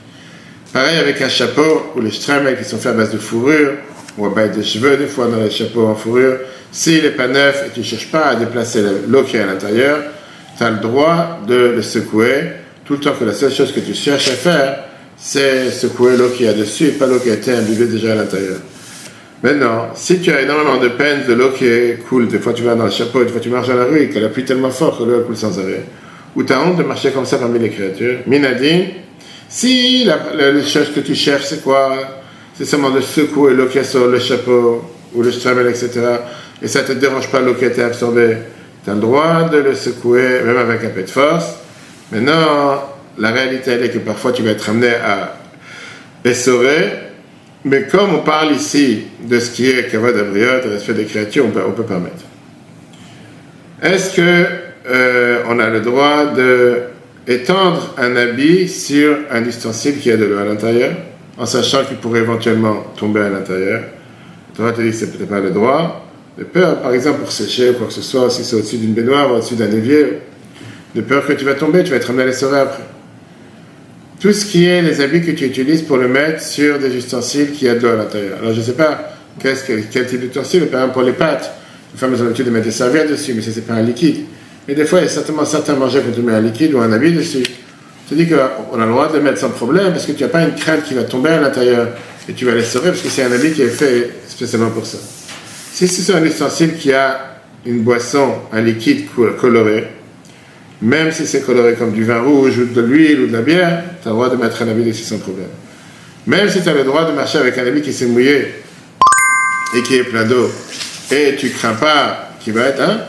[0.74, 3.74] Pareil avec un chapeau ou les stramels qui sont faits à base de fourrure,
[4.18, 6.38] ou à base de cheveux, des fois dans les chapeaux en fourrure.
[6.72, 9.46] S'il n'est pas neuf et tu ne cherches pas à déplacer l'eau qui est à
[9.46, 10.00] l'intérieur,
[10.58, 12.44] tu as le droit de le secouer,
[12.86, 14.84] tout le temps que la seule chose que tu cherches à faire,
[15.18, 18.16] c'est secouer l'eau qui est dessus et pas l'eau qui a été imbibée déjà à
[18.16, 18.58] l'intérieur.
[19.44, 21.68] Maintenant, si tu as énormément de peine de l'eau qui
[22.10, 24.02] coule, des fois tu vas dans le chapeau, des fois tu marches dans la rue
[24.02, 25.84] et qu'elle appuie tellement fort que l'eau coule sans arrêt,
[26.36, 28.86] ou tu as honte de marcher comme ça parmi les créatures, Minadine,
[29.50, 30.18] si la,
[30.64, 32.17] chose que tu cherches, c'est quoi?
[32.58, 35.92] C'est seulement de secouer est sur le chapeau ou le stramel, etc.
[36.62, 38.38] Et ça ne te dérange pas l'eau qui a absorbée.
[38.84, 41.56] Tu as le droit de le secouer, même avec un peu de force.
[42.12, 42.84] Maintenant,
[43.20, 45.38] la réalité, elle est que parfois tu vas être amené à
[46.26, 46.94] essorer.
[47.64, 51.52] Mais comme on parle ici de ce qui est kavod abriot, respect des créatures, on
[51.52, 52.24] peut, on peut permettre.
[53.84, 54.46] Est-ce que
[54.90, 56.80] euh, on a le droit de
[57.28, 60.94] étendre un habit sur un ustensile qui a de l'eau à l'intérieur,
[61.38, 63.84] en sachant qu'il pourrait éventuellement tomber à l'intérieur.
[64.56, 66.04] Tu vas te dire que c'est peut-être pas le droit.
[66.38, 68.94] De peur, par exemple, pour sécher ou quoi que ce soit, si c'est au-dessus d'une
[68.94, 70.20] baignoire ou au-dessus d'un évier,
[70.96, 72.84] de peur que tu vas tomber, tu vas être amené à les sauver après.
[74.20, 77.52] Tout ce qui est les habits que tu utilises pour le mettre sur des ustensiles
[77.52, 78.40] qui a de l'eau à l'intérieur.
[78.40, 81.52] Alors je ne sais pas qu'est-ce quel type d'ustensile, par exemple pour les pâtes,
[81.94, 84.26] les femmes ont l'habitude de mettre des serviettes dessus, mais ça c'est pas un liquide.
[84.68, 86.80] Mais des fois, il y a certainement certains mangeurs que tu mets un liquide ou
[86.80, 87.44] un habit dessus.
[88.10, 90.56] Dis qu'on a le droit de mettre sans problème parce que tu n'as pas une
[90.56, 91.90] crainte qui va tomber à l'intérieur
[92.30, 94.98] et tu vas sauver parce que c'est un habit qui est fait spécialement pour ça.
[95.74, 99.08] Si c'est un ustensile qui a une boisson, un liquide
[99.40, 99.88] coloré,
[100.82, 103.84] même si c'est coloré comme du vin rouge ou de l'huile ou de la bière,
[104.02, 105.50] tu as le droit de mettre un habit dessus sans problème.
[106.26, 108.54] Même si tu as le droit de marcher avec un habit qui s'est mouillé
[109.76, 110.50] et qui est plein d'eau,
[111.12, 113.00] et tu crains pas qu'il va être, hein,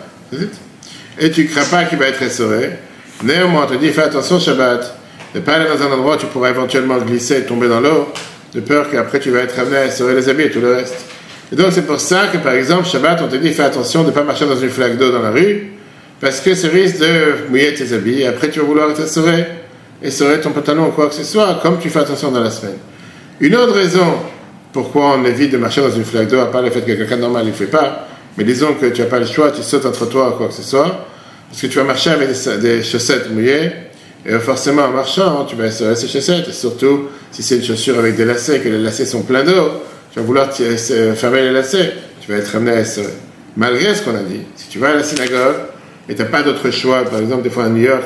[1.20, 2.70] et tu crains pas qu'il va être essoré.
[3.22, 4.96] Néanmoins, on te dit fais attention Shabbat,
[5.34, 8.12] ne pas aller dans un endroit où tu pourras éventuellement glisser et tomber dans l'eau,
[8.54, 10.94] de peur qu'après tu vas être amené à essorer les habits et tout le reste.
[11.52, 14.08] Et donc c'est pour ça que par exemple Shabbat, on te dit fais attention de
[14.08, 15.72] ne pas marcher dans une flaque d'eau dans la rue,
[16.20, 19.46] parce que ça risque de mouiller tes habits, et après tu vas vouloir être essoré,
[20.00, 22.78] essorer ton pantalon ou quoi que ce soit, comme tu fais attention dans la semaine.
[23.40, 24.14] Une autre raison
[24.72, 27.16] pourquoi on évite de marcher dans une flaque d'eau, à part le fait que quelqu'un
[27.16, 29.86] normal ne le fait pas, mais disons que tu n'as pas le choix, tu sautes
[29.86, 31.08] entre toi ou quoi que ce soit,
[31.48, 32.30] parce que tu vas marcher avec
[32.60, 33.70] des, chaussettes mouillées,
[34.26, 37.98] et forcément en marchant, tu vas essorer ces chaussettes, et surtout si c'est une chaussure
[37.98, 39.82] avec des lacets, que les lacets sont pleins d'eau,
[40.12, 43.14] tu vas vouloir fermer les lacets, tu vas être amené à essorer.
[43.56, 45.56] Malgré ce qu'on a dit, si tu vas à la synagogue
[46.08, 48.04] et tu n'as pas d'autre choix, par exemple des fois à New York,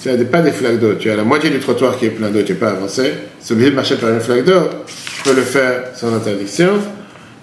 [0.00, 2.30] tu n'as pas des flaques d'eau, tu as la moitié du trottoir qui est plein
[2.30, 5.34] d'eau, tu n'es pas avancé, c'est obligé de marcher par une flaque d'eau, tu peux
[5.34, 6.72] le faire sans interdiction,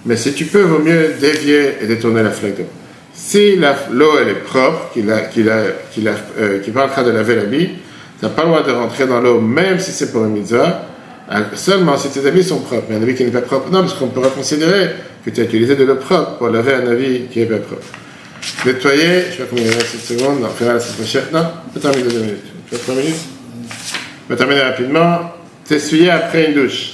[0.05, 2.67] mais si tu peux, vaut mieux dévier et détourner la flaque d'eau.
[3.19, 3.55] Si
[3.91, 7.69] l'eau elle est propre, qu'il qu'il a, euh, train de laver l'habit,
[8.19, 10.83] tu n'as pas le droit de rentrer dans l'eau, même si c'est pour une mitzvah,
[11.55, 12.85] seulement si tes habits sont propres.
[12.89, 14.91] Mais un habit qui n'est pas propre, non, parce qu'on pourrait considérer
[15.25, 17.87] que tu as utilisé de l'eau propre pour laver un habit qui n'est pas propre.
[18.65, 21.23] Nettoyer, je sais pas combien il reste cette seconde, non, faire la prochaine.
[21.33, 22.45] Non, on peut terminer deux minutes.
[22.69, 23.15] Tu veux trois minutes?
[24.29, 25.31] On va terminer rapidement.
[25.65, 26.93] T'essuyer après une douche.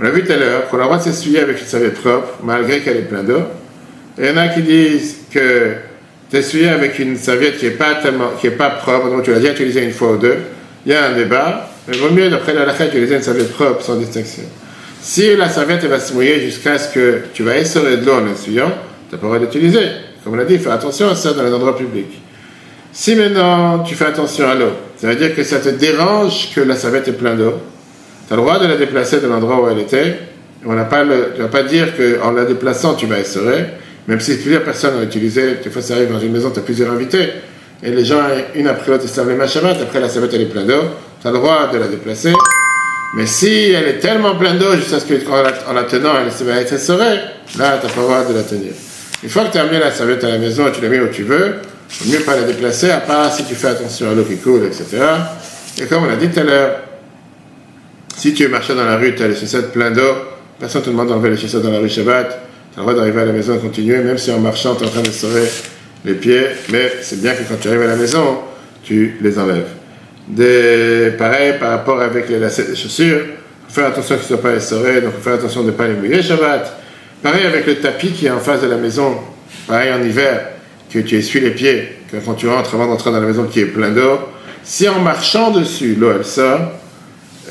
[0.00, 2.00] On a vu tout à l'heure qu'on a le droit de s'essuyer avec une serviette
[2.00, 3.42] propre, malgré qu'elle est pleine d'eau.
[4.18, 5.72] Il y en a qui disent que
[6.30, 9.40] t'essuyer avec une serviette qui n'est pas, tellement, qui est pas propre, donc tu l'as
[9.40, 10.36] déjà utilisée une fois ou deux,
[10.86, 13.82] il y a un débat, mais vaut mieux, d'après la lacha, utiliser une serviette propre
[13.82, 14.44] sans distinction.
[15.00, 18.32] Si la serviette va se mouiller jusqu'à ce que tu vas essorer de l'eau en
[18.32, 18.72] essuyant,
[19.08, 19.86] tu n'as pas le droit d'utiliser.
[20.22, 22.20] Comme on l'a dit, fais attention à ça dans les endroits publics.
[22.92, 26.60] Si maintenant tu fais attention à l'eau, ça veut dire que ça te dérange que
[26.60, 27.54] la serviette est pleine d'eau,
[28.26, 30.16] tu as le droit de la déplacer de l'endroit où elle était.
[30.64, 33.66] On n'a pas le, tu ne vas pas dire qu'en la déplaçant, tu vas essorer,
[34.08, 36.62] même si plusieurs personnes ont utilisé, des fois ça arrive dans une maison, tu as
[36.62, 37.28] plusieurs invités,
[37.82, 38.20] et les gens,
[38.54, 40.82] une après l'autre, ils servent les Shabbat, après la serviette elle est pleine d'eau,
[41.20, 42.32] tu as le droit de la déplacer.
[43.16, 46.46] Mais si elle est tellement pleine d'eau, jusqu'à ce qu'en la, en la tenant, elle
[46.46, 47.16] va être essorée,
[47.58, 48.72] là, tu n'as pas le droit de la tenir.
[49.22, 51.08] Une fois que tu as amené la serviette à la maison tu l'as mis où
[51.08, 51.54] tu veux,
[52.00, 54.36] il vaut mieux pas la déplacer, à part si tu fais attention à l'eau qui
[54.36, 55.02] coule, etc.
[55.80, 56.70] Et comme on l'a dit tout à l'heure,
[58.16, 60.14] si tu marché dans la rue, tu as les chaussettes plein d'eau,
[60.58, 62.38] personne ne te demande d'enlever les chaussettes dans la rue Shabbat,
[62.74, 64.90] tu droit d'arriver à la maison et continuer, même si en marchant, tu es en
[64.90, 65.44] train de sauver
[66.04, 68.38] les pieds, mais c'est bien que quand tu arrives à la maison,
[68.82, 69.68] tu les enlèves.
[70.26, 73.20] Des, pareil, par rapport avec les lacets des chaussures,
[73.68, 75.86] faut faire attention qu'ils ne soient pas essorés, donc faut faire attention de ne pas
[75.86, 76.80] les mouiller Shabbat.
[77.22, 79.18] Pareil avec le tapis qui est en face de la maison,
[79.68, 80.48] pareil en hiver,
[80.92, 83.60] que tu essuies les pieds, que quand tu rentres avant d'entrer dans la maison qui
[83.60, 84.18] est plein d'eau,
[84.64, 86.72] si en marchant dessus, l'eau elle sort,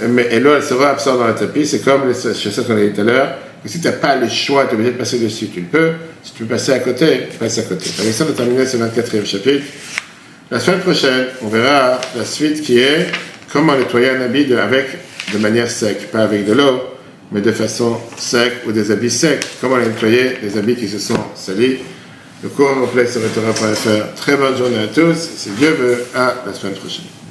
[0.01, 2.81] mais, et l'eau elle se réabsorbe dans le tapis, c'est comme les chaussettes qu'on a
[2.81, 3.29] dit tout à l'heure,
[3.69, 5.91] si tu n'as pas le choix, tu es obligé de passer dessus, tu le peux,
[6.23, 7.89] si tu peux passer à côté, passe à côté.
[7.99, 9.63] Avec ça, on a terminé ce 24e chapitre.
[10.51, 13.07] La semaine prochaine, on verra la suite qui est
[13.51, 14.87] comment nettoyer un habit avec,
[15.33, 16.81] de manière sec, pas avec de l'eau,
[17.31, 19.45] mais de façon sec ou des habits secs.
[19.61, 21.77] Comment nettoyer des habits qui se sont salis.
[22.43, 24.15] Le cours complet sur Torah.fr.
[24.15, 25.17] Très bonne journée à tous.
[25.17, 27.22] Si Dieu veut, à la semaine prochaine.